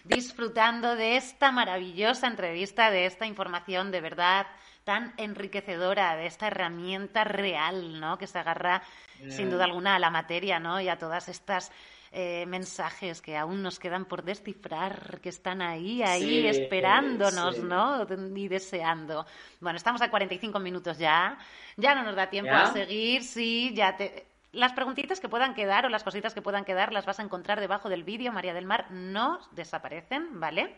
disfrutando 0.04 0.96
de 0.96 1.16
esta 1.16 1.50
maravillosa 1.50 2.26
entrevista, 2.26 2.90
de 2.90 3.06
esta 3.06 3.24
información 3.24 3.90
de 3.90 4.02
verdad 4.02 4.46
tan 4.84 5.14
enriquecedora, 5.16 6.16
de 6.16 6.26
esta 6.26 6.48
herramienta 6.48 7.24
real, 7.24 8.00
¿no? 8.00 8.18
Que 8.18 8.26
se 8.26 8.38
agarra 8.38 8.82
sin 9.30 9.48
duda 9.48 9.64
alguna 9.64 9.94
a 9.94 9.98
la 9.98 10.10
materia, 10.10 10.60
¿no? 10.60 10.78
Y 10.78 10.90
a 10.90 10.98
todas 10.98 11.28
estas 11.28 11.72
eh, 12.12 12.44
mensajes 12.46 13.22
que 13.22 13.36
aún 13.36 13.62
nos 13.62 13.78
quedan 13.78 14.04
por 14.04 14.22
descifrar, 14.22 15.18
que 15.22 15.30
están 15.30 15.62
ahí, 15.62 16.02
ahí, 16.02 16.46
esperándonos, 16.46 17.58
¿no? 17.58 18.06
Y 18.36 18.48
deseando. 18.48 19.24
Bueno, 19.60 19.78
estamos 19.78 20.02
a 20.02 20.10
45 20.10 20.58
minutos 20.58 20.98
ya. 20.98 21.38
Ya 21.76 21.94
no 21.94 22.02
nos 22.02 22.14
da 22.14 22.28
tiempo 22.28 22.52
a 22.52 22.72
seguir, 22.72 23.22
sí, 23.24 23.72
ya 23.74 23.96
te... 23.96 24.26
Las 24.52 24.74
preguntitas 24.74 25.18
que 25.18 25.30
puedan 25.30 25.54
quedar 25.54 25.86
o 25.86 25.88
las 25.88 26.04
cositas 26.04 26.34
que 26.34 26.42
puedan 26.42 26.66
quedar 26.66 26.92
las 26.92 27.06
vas 27.06 27.18
a 27.18 27.22
encontrar 27.22 27.58
debajo 27.58 27.88
del 27.88 28.04
vídeo, 28.04 28.30
María 28.30 28.52
del 28.52 28.66
Mar. 28.66 28.90
No 28.90 29.40
desaparecen, 29.52 30.38
¿vale? 30.38 30.76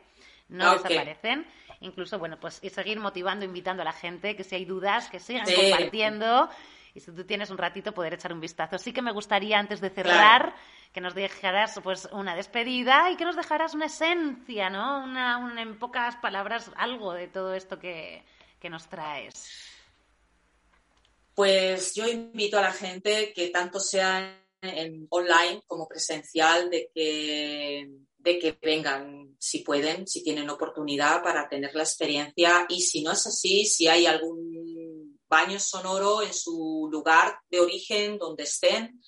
No 0.49 0.75
desaparecen 0.75 1.45
incluso, 1.81 2.19
bueno, 2.19 2.39
pues 2.39 2.61
y 2.63 2.71
seguir 2.71 2.99
motivando, 3.01 3.45
invitando 3.45 3.83
a 3.83 3.85
la 3.85 3.93
gente, 3.93 4.37
que 4.37 4.45
si 4.45 4.55
hay 4.55 4.65
dudas, 4.65 5.09
que 5.11 5.21
sigan 5.21 5.47
compartiendo. 5.47 6.49
Y 6.95 7.01
si 7.01 7.11
tú 7.11 7.25
tienes 7.25 7.51
un 7.51 7.59
ratito, 7.59 7.93
poder 7.93 8.15
echar 8.15 8.33
un 8.33 8.41
vistazo. 8.41 8.79
Sí 8.79 8.93
que 8.93 9.03
me 9.03 9.13
gustaría, 9.13 9.59
antes 9.59 9.81
de 9.81 9.91
cerrar, 9.91 10.55
que 10.93 11.01
nos 11.01 11.15
dejaras 11.15 11.81
pues 11.83 12.09
una 12.13 12.37
despedida 12.37 13.11
y 13.11 13.17
que 13.17 13.25
nos 13.25 13.35
dejaras 13.35 13.75
una 13.75 13.87
esencia, 13.87 14.71
¿no? 14.71 15.03
Una, 15.03 15.61
en 15.61 15.77
pocas 15.77 16.15
palabras, 16.17 16.71
algo 16.77 17.13
de 17.13 17.27
todo 17.27 17.53
esto 17.53 17.81
que, 17.81 18.23
que 18.61 18.71
nos 18.71 18.89
traes. 18.89 19.51
Pues 21.35 21.97
yo 21.97 22.07
invito 22.07 22.59
a 22.59 22.63
la 22.63 22.73
gente 22.73 23.33
que 23.35 23.49
tanto 23.49 23.81
sea 23.81 24.41
en 24.63 25.09
online 25.11 25.63
como 25.67 25.89
presencial, 25.89 26.71
de 26.71 26.91
que 26.95 27.91
de 28.25 28.39
que 28.39 28.59
vengan 28.63 29.37
si 29.39 29.59
pueden, 29.59 30.09
si 30.09 30.25
tienen 30.25 30.49
oportunidad 30.49 31.23
para 31.23 31.47
tener 31.47 31.75
la 31.75 31.83
experiencia 31.83 32.65
y 32.71 32.81
si 32.81 33.03
no 33.03 33.13
es 33.13 33.27
así, 33.27 33.67
si 33.67 33.87
hay 33.87 34.07
algún 34.07 34.64
baño 35.29 35.59
sonoro 35.59 36.23
en 36.23 36.35
su 36.35 36.89
lugar 36.91 37.39
de 37.51 37.61
origen 37.61 38.19
donde 38.19 38.45
estén, 38.45 39.01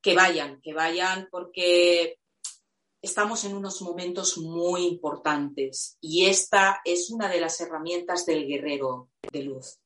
que 0.00 0.14
vayan, 0.14 0.60
que 0.60 0.72
vayan 0.72 1.28
porque 1.30 2.18
estamos 3.00 3.44
en 3.44 3.54
unos 3.54 3.82
momentos 3.82 4.38
muy 4.38 4.86
importantes 4.86 5.98
y 6.00 6.26
esta 6.26 6.80
es 6.84 7.10
una 7.10 7.28
de 7.28 7.40
las 7.40 7.60
herramientas 7.60 8.24
del 8.24 8.46
guerrero 8.46 9.10
de 9.30 9.42
luz. 9.42 9.78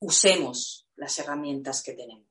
Usemos 0.00 0.86
las 0.94 1.18
herramientas 1.18 1.82
que 1.82 1.94
tenemos. 1.94 2.27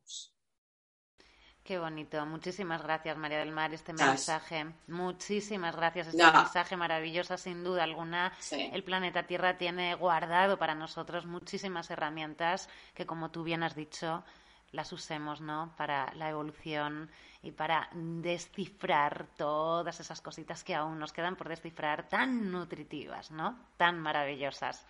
Qué 1.68 1.78
bonito. 1.78 2.26
Muchísimas 2.26 2.82
gracias, 2.82 3.18
María 3.18 3.40
del 3.40 3.52
Mar, 3.52 3.74
este 3.74 3.92
mensaje. 3.92 4.68
Muchísimas 4.88 5.76
gracias. 5.76 6.08
Este 6.08 6.32
mensaje 6.32 6.78
maravilloso, 6.78 7.38
sin 7.38 7.62
duda 7.62 7.84
alguna. 7.84 8.32
El 8.52 8.86
planeta 8.86 9.24
Tierra 9.24 9.58
tiene 9.58 9.94
guardado 9.96 10.58
para 10.58 10.76
nosotros 10.76 11.26
muchísimas 11.26 11.92
herramientas 11.92 12.70
que, 12.94 13.06
como 13.06 13.32
tú 13.32 13.44
bien 13.44 13.64
has 13.64 13.76
dicho, 13.76 14.24
las 14.72 14.94
usemos, 14.94 15.42
¿no? 15.42 15.74
Para 15.76 16.14
la 16.14 16.30
evolución 16.30 17.12
y 17.44 17.52
para 17.52 17.90
descifrar 17.94 19.28
todas 19.36 20.00
esas 20.00 20.22
cositas 20.22 20.64
que 20.64 20.74
aún 20.74 20.98
nos 20.98 21.12
quedan 21.12 21.36
por 21.36 21.50
descifrar, 21.50 22.08
tan 22.08 22.50
nutritivas, 22.50 23.30
¿no? 23.30 23.60
Tan 23.76 24.00
maravillosas. 24.00 24.86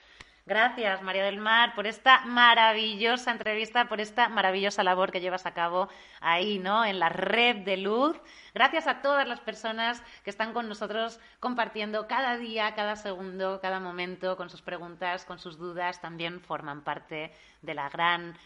Gracias, 0.48 1.02
María 1.02 1.26
del 1.26 1.40
Mar, 1.40 1.76
por 1.76 1.88
esta 1.88 2.22
maravillosa 2.24 3.32
entrevista, 3.32 3.90
por 3.90 4.00
esta 4.00 4.30
maravillosa 4.30 4.82
labor 4.82 5.12
que 5.12 5.20
llevas 5.20 5.46
a 5.46 5.54
cabo 5.54 5.90
ahí, 6.22 6.58
¿no? 6.58 6.86
En 6.86 7.00
la 7.00 7.10
red 7.10 7.66
de 7.66 7.76
luz. 7.76 8.16
Gracias 8.54 8.88
a 8.88 9.02
todas 9.02 9.28
las 9.28 9.42
personas 9.42 10.02
que 10.24 10.30
están 10.30 10.54
con 10.54 10.70
nosotros 10.70 11.20
compartiendo 11.42 12.08
cada 12.08 12.38
día, 12.38 12.76
cada 12.76 12.96
segundo, 12.96 13.60
cada 13.60 13.82
momento, 13.82 14.38
con 14.38 14.50
sus 14.50 14.62
preguntas, 14.62 15.26
con 15.26 15.38
sus 15.38 15.58
dudas. 15.58 16.00
También 16.00 16.40
forman 16.40 16.82
parte 16.82 17.34
de 17.62 17.74
la 17.74 17.90
gran 17.90 18.38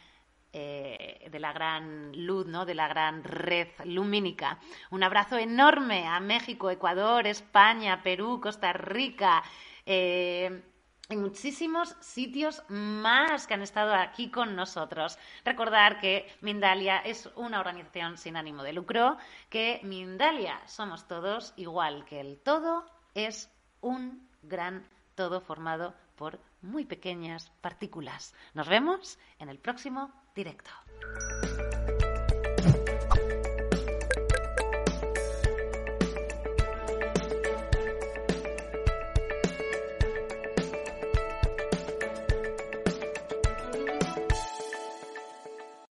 eh, 0.53 1.29
de 1.31 1.39
la 1.39 1.53
gran 1.53 2.13
luz, 2.25 2.47
¿no? 2.47 2.65
de 2.65 2.73
la 2.73 2.87
gran 2.87 3.23
red 3.23 3.67
lumínica. 3.85 4.57
Un 4.89 5.03
abrazo 5.03 5.37
enorme 5.37 6.07
a 6.07 6.19
México, 6.19 6.71
Ecuador, 6.71 7.27
España, 7.27 8.01
Perú, 8.01 8.41
Costa 8.41 8.73
Rica, 8.73 9.43
eh, 9.85 10.63
y 11.11 11.17
muchísimos 11.17 11.95
sitios 11.99 12.63
más 12.69 13.45
que 13.45 13.53
han 13.53 13.61
estado 13.61 13.93
aquí 13.93 14.31
con 14.31 14.55
nosotros. 14.55 15.19
Recordar 15.43 15.99
que 15.99 16.27
Mindalia 16.41 16.99
es 16.99 17.29
una 17.35 17.59
organización 17.59 18.17
sin 18.17 18.37
ánimo 18.37 18.63
de 18.63 18.73
lucro, 18.73 19.17
que 19.49 19.81
Mindalia 19.83 20.59
somos 20.65 21.07
todos, 21.07 21.53
igual 21.57 22.05
que 22.05 22.19
el 22.19 22.39
todo 22.39 22.85
es 23.13 23.51
un 23.81 24.27
gran 24.41 24.87
todo 25.15 25.41
formado 25.41 25.93
por 26.15 26.39
muy 26.61 26.85
pequeñas 26.85 27.51
partículas. 27.61 28.33
Nos 28.53 28.67
vemos 28.67 29.19
en 29.39 29.49
el 29.49 29.59
próximo 29.59 30.11
directo. 30.33 30.71